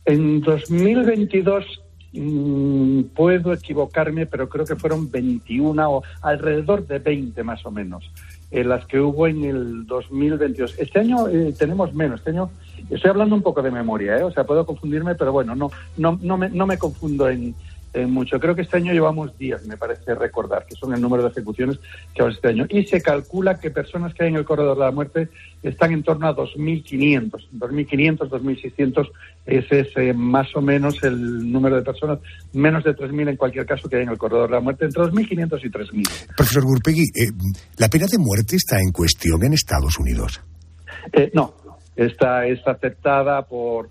En 0.05 0.41
2022 0.41 1.65
Mm, 2.13 3.03
puedo 3.15 3.53
equivocarme, 3.53 4.25
pero 4.25 4.49
creo 4.49 4.65
que 4.65 4.75
fueron 4.75 5.09
21 5.09 5.89
o 5.89 6.03
alrededor 6.21 6.85
de 6.85 6.99
20 6.99 7.41
más 7.43 7.65
o 7.65 7.71
menos, 7.71 8.03
en 8.51 8.69
las 8.69 8.85
que 8.85 8.99
hubo 8.99 9.27
en 9.27 9.43
el 9.45 9.85
2022. 9.87 10.75
Este 10.77 10.99
año 10.99 11.27
eh, 11.29 11.53
tenemos 11.57 11.93
menos, 11.93 12.19
este 12.19 12.31
año 12.31 12.49
estoy 12.89 13.09
hablando 13.09 13.35
un 13.35 13.41
poco 13.41 13.61
de 13.61 13.71
memoria, 13.71 14.17
¿eh? 14.17 14.23
o 14.23 14.31
sea, 14.31 14.43
puedo 14.43 14.65
confundirme, 14.65 15.15
pero 15.15 15.31
bueno, 15.31 15.55
no, 15.55 15.71
no, 15.97 16.19
no, 16.21 16.37
me, 16.37 16.49
no 16.49 16.67
me 16.67 16.77
confundo 16.77 17.29
en, 17.29 17.55
en 17.93 18.11
mucho. 18.11 18.39
Creo 18.39 18.55
que 18.55 18.61
este 18.61 18.77
año 18.77 18.93
llevamos 18.93 19.37
días, 19.37 19.65
me 19.65 19.77
parece 19.77 20.15
recordar, 20.15 20.65
que 20.65 20.75
son 20.75 20.93
el 20.93 21.01
número 21.01 21.23
de 21.23 21.29
ejecuciones 21.29 21.77
que 22.13 22.21
vamos 22.21 22.35
este 22.35 22.49
año. 22.49 22.65
Y 22.69 22.83
se 22.85 23.01
calcula 23.01 23.59
que 23.59 23.69
personas 23.69 24.13
que 24.13 24.23
hay 24.23 24.29
en 24.29 24.37
el 24.37 24.45
corredor 24.45 24.77
de 24.77 24.85
la 24.85 24.91
muerte 24.91 25.29
están 25.61 25.91
en 25.91 26.03
torno 26.03 26.27
a 26.27 26.35
2.500. 26.35 27.49
2.500, 27.53 28.29
2.600, 28.29 29.11
ese 29.45 29.79
es 29.81 29.87
eh, 29.97 30.13
más 30.13 30.55
o 30.55 30.61
menos 30.61 31.03
el 31.03 31.51
número 31.51 31.75
de 31.75 31.81
personas, 31.81 32.19
menos 32.53 32.83
de 32.83 32.95
3.000 32.95 33.29
en 33.29 33.35
cualquier 33.35 33.65
caso 33.65 33.89
que 33.89 33.97
hay 33.97 34.03
en 34.03 34.09
el 34.09 34.17
corredor 34.17 34.49
de 34.49 34.55
la 34.55 34.61
muerte, 34.61 34.85
entre 34.85 35.03
2.500 35.03 35.59
y 35.63 35.69
3.000. 35.69 36.35
Profesor 36.35 36.63
Gurpegui, 36.63 37.03
eh, 37.03 37.31
¿la 37.77 37.89
pena 37.89 38.05
de 38.09 38.17
muerte 38.17 38.55
está 38.55 38.79
en 38.79 38.91
cuestión 38.91 39.43
en 39.43 39.53
Estados 39.53 39.99
Unidos? 39.99 40.41
Eh, 41.11 41.31
no, 41.33 41.55
está, 41.95 42.45
está 42.45 42.71
aceptada 42.71 43.43
por 43.43 43.89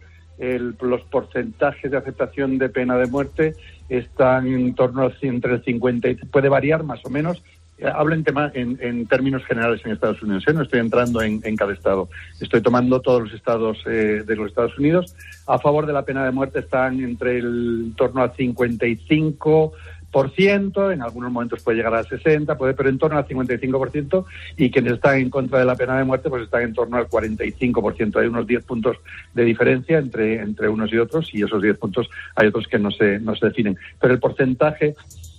los 0.80 1.02
porcentajes 1.02 1.90
de 1.90 1.98
aceptación 1.98 2.56
de 2.56 2.70
pena 2.70 2.96
de 2.96 3.06
muerte 3.06 3.54
están 3.90 4.46
en 4.46 4.74
torno 4.74 5.02
a 5.02 5.12
entre 5.20 5.54
el 5.54 5.64
50 5.64 6.08
y 6.08 6.14
puede 6.14 6.48
variar 6.48 6.84
más 6.84 7.04
o 7.04 7.10
menos. 7.10 7.42
Eh, 7.78 7.86
hablo 7.86 8.14
en, 8.14 8.24
tema, 8.24 8.50
en, 8.54 9.06
términos 9.06 9.44
generales 9.44 9.80
en 9.84 9.92
Estados 9.92 10.22
Unidos, 10.22 10.44
¿eh? 10.46 10.52
no 10.52 10.62
estoy 10.62 10.80
entrando 10.80 11.22
en, 11.22 11.40
cada 11.56 11.72
estado. 11.72 12.08
Estoy 12.40 12.60
tomando 12.60 13.00
todos 13.00 13.22
los 13.22 13.32
estados 13.32 13.78
eh, 13.86 14.22
de 14.26 14.36
los 14.36 14.48
Estados 14.48 14.78
Unidos. 14.78 15.16
A 15.46 15.58
favor 15.58 15.86
de 15.86 15.92
la 15.92 16.04
pena 16.04 16.24
de 16.24 16.30
muerte 16.30 16.60
están 16.60 17.02
entre 17.02 17.38
el 17.38 17.94
torno 17.96 18.22
al 18.22 18.34
55 18.34 19.72
por 19.72 19.72
ciento, 19.72 19.99
en 20.12 21.02
algunos 21.02 21.30
momentos 21.30 21.62
puede 21.62 21.78
llegar 21.78 21.94
al 21.94 22.06
60, 22.06 22.56
puede, 22.56 22.74
pero 22.74 22.88
en 22.88 22.98
torno 22.98 23.18
al 23.18 23.26
55%, 23.26 24.24
y 24.56 24.70
quienes 24.70 24.94
están 24.94 25.18
en 25.18 25.30
contra 25.30 25.58
de 25.58 25.64
la 25.64 25.76
pena 25.76 25.98
de 25.98 26.04
muerte 26.04 26.28
pues 26.28 26.42
están 26.42 26.62
en 26.62 26.74
torno 26.74 26.96
al 26.96 27.08
45%. 27.08 28.20
Hay 28.20 28.26
unos 28.26 28.46
10 28.46 28.64
puntos 28.64 28.96
de 29.34 29.44
diferencia 29.44 29.98
entre, 29.98 30.40
entre 30.40 30.68
unos 30.68 30.92
y 30.92 30.98
otros, 30.98 31.30
y 31.32 31.42
esos 31.42 31.62
10 31.62 31.78
puntos 31.78 32.08
hay 32.34 32.48
otros 32.48 32.66
que 32.66 32.78
no 32.78 32.90
se, 32.90 33.20
no 33.20 33.34
se 33.36 33.46
definen. 33.46 33.78
Pero 34.00 34.14
el 34.14 34.20
porcentaje 34.20 34.94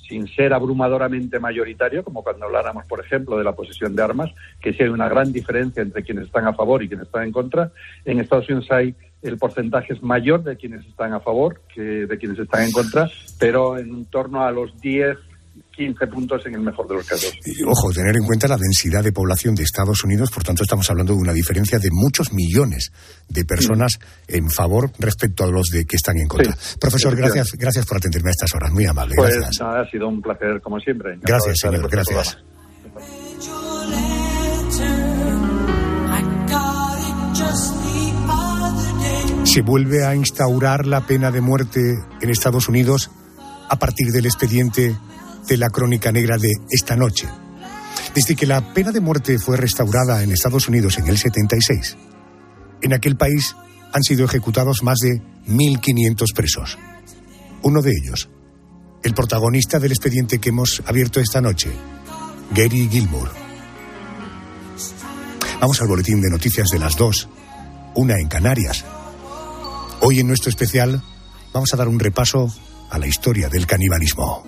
sin 0.08 0.28
ser 0.28 0.54
abrumadoramente 0.54 1.40
mayoritario, 1.40 2.04
como 2.04 2.22
cuando 2.22 2.46
habláramos, 2.46 2.84
por 2.86 3.00
ejemplo, 3.00 3.38
de 3.38 3.46
la 3.46 3.54
posesión 3.54 3.96
de 3.96 4.04
armas, 4.04 4.30
que 4.60 4.74
sí 4.74 4.84
hay 4.84 4.90
una 4.90 5.08
gran 5.08 5.32
diferencia 5.32 5.82
entre 5.82 6.04
quienes 6.04 6.26
están 6.26 6.48
a 6.48 6.54
favor 6.54 6.84
y 6.84 6.90
quienes 6.90 7.06
están 7.06 7.24
en 7.24 7.32
contra. 7.32 7.72
En 8.04 8.20
Estados 8.20 8.50
Unidos 8.50 8.70
hay 8.72 8.94
el 9.22 9.38
porcentaje 9.38 9.94
es 9.94 10.04
mayor 10.04 10.44
de 10.44 10.58
quienes 10.58 10.86
están 10.86 11.14
a 11.14 11.20
favor 11.20 11.62
que 11.74 11.82
de 11.82 12.18
quienes 12.18 12.40
están 12.40 12.64
en 12.64 12.72
contra, 12.72 13.10
pero 13.40 13.78
en 13.78 14.06
torno 14.06 14.44
a 14.44 14.52
los 14.52 14.80
10, 14.82 15.18
15 15.76 16.08
puntos 16.08 16.46
en 16.46 16.56
el 16.56 16.62
mejor 16.62 16.88
de 16.88 16.96
los 16.96 17.08
casos. 17.08 17.32
ojo, 17.66 17.92
tener 17.92 18.16
en 18.16 18.24
cuenta 18.24 18.48
la 18.48 18.58
densidad 18.58 19.04
de 19.04 19.12
población 19.12 19.56
de 19.56 19.64
Estados 19.64 20.04
Unidos, 20.04 20.32
por 20.32 20.44
tanto 20.44 20.64
estamos 20.64 20.90
hablando 20.90 21.14
de 21.14 21.20
una 21.20 21.34
diferencia 21.34 21.80
de 21.80 21.90
muchos 21.92 22.34
millones 22.34 22.92
de 23.28 23.46
personas 23.46 24.00
en 24.28 24.50
favor 24.50 24.92
respecto 25.00 25.44
a 25.44 25.48
los 25.48 25.68
de 25.70 25.86
que 25.86 25.96
están 25.96 26.18
en 26.18 26.28
contra. 26.28 26.56
Profesor, 26.80 27.16
gracias, 27.16 27.54
gracias 27.54 27.86
por 27.86 27.98
atenderme 27.98 28.30
a 28.30 28.32
estas 28.32 28.54
horas, 28.56 28.72
muy 28.72 28.86
amable. 28.86 29.16
Pues 29.16 29.36
gracias. 29.38 29.62
ha 29.62 29.86
sido 29.90 30.08
un 30.08 30.22
placer 30.22 30.62
como 30.62 30.80
siempre. 30.80 31.18
Gracias, 31.22 31.60
señor, 31.60 31.90
gracias. 31.90 32.38
Se 39.52 39.62
vuelve 39.62 40.06
a 40.06 40.16
instaurar 40.16 40.88
la 40.88 41.06
pena 41.06 41.30
de 41.30 41.42
muerte 41.42 42.00
en 42.22 42.30
Estados 42.30 42.70
Unidos 42.70 43.12
a 43.68 43.78
partir 43.78 44.08
del 44.14 44.26
expediente 44.26 44.96
de 45.46 45.58
la 45.58 45.70
crónica 45.70 46.10
negra 46.14 46.38
de 46.38 46.54
esta 46.70 46.96
noche. 46.96 47.28
Desde 48.16 48.38
que 48.38 48.46
la 48.46 48.74
pena 48.74 48.94
de 48.94 49.02
muerte 49.02 49.38
fue 49.40 49.58
restaurada 49.58 50.24
en 50.24 50.32
Estados 50.32 50.70
Unidos 50.70 50.98
en 51.00 51.08
el 51.08 51.18
76, 51.18 51.98
en 52.82 52.94
aquel 52.94 53.18
país 53.18 53.54
han 53.92 54.04
sido 54.04 54.24
ejecutados 54.24 54.84
más 54.84 55.00
de 55.00 55.22
1.500 55.48 56.34
presos. 56.34 56.78
Uno 57.62 57.82
de 57.82 57.92
ellos 57.92 58.30
el 59.04 59.14
protagonista 59.14 59.80
del 59.80 59.92
expediente 59.92 60.40
que 60.40 60.50
hemos 60.50 60.82
abierto 60.86 61.20
esta 61.20 61.42
noche, 61.42 61.72
Gary 62.56 62.88
Gilmour. 62.90 63.30
Vamos 65.60 65.82
al 65.82 65.90
boletín 65.90 66.22
de 66.22 66.30
noticias 66.30 66.70
de 66.72 66.80
las 66.80 66.96
dos, 66.96 67.28
una 67.96 68.18
en 68.18 68.30
Canarias. 68.30 68.86
Hoy 70.04 70.20
en 70.20 70.28
nuestro 70.28 70.50
especial 70.50 71.04
vamos 71.54 71.74
a 71.74 71.78
dar 71.78 71.88
un 71.88 72.00
repaso 72.00 72.52
a 72.90 72.98
la 72.98 73.06
historia 73.06 73.50
del 73.50 73.68
canibalismo. 73.68 74.44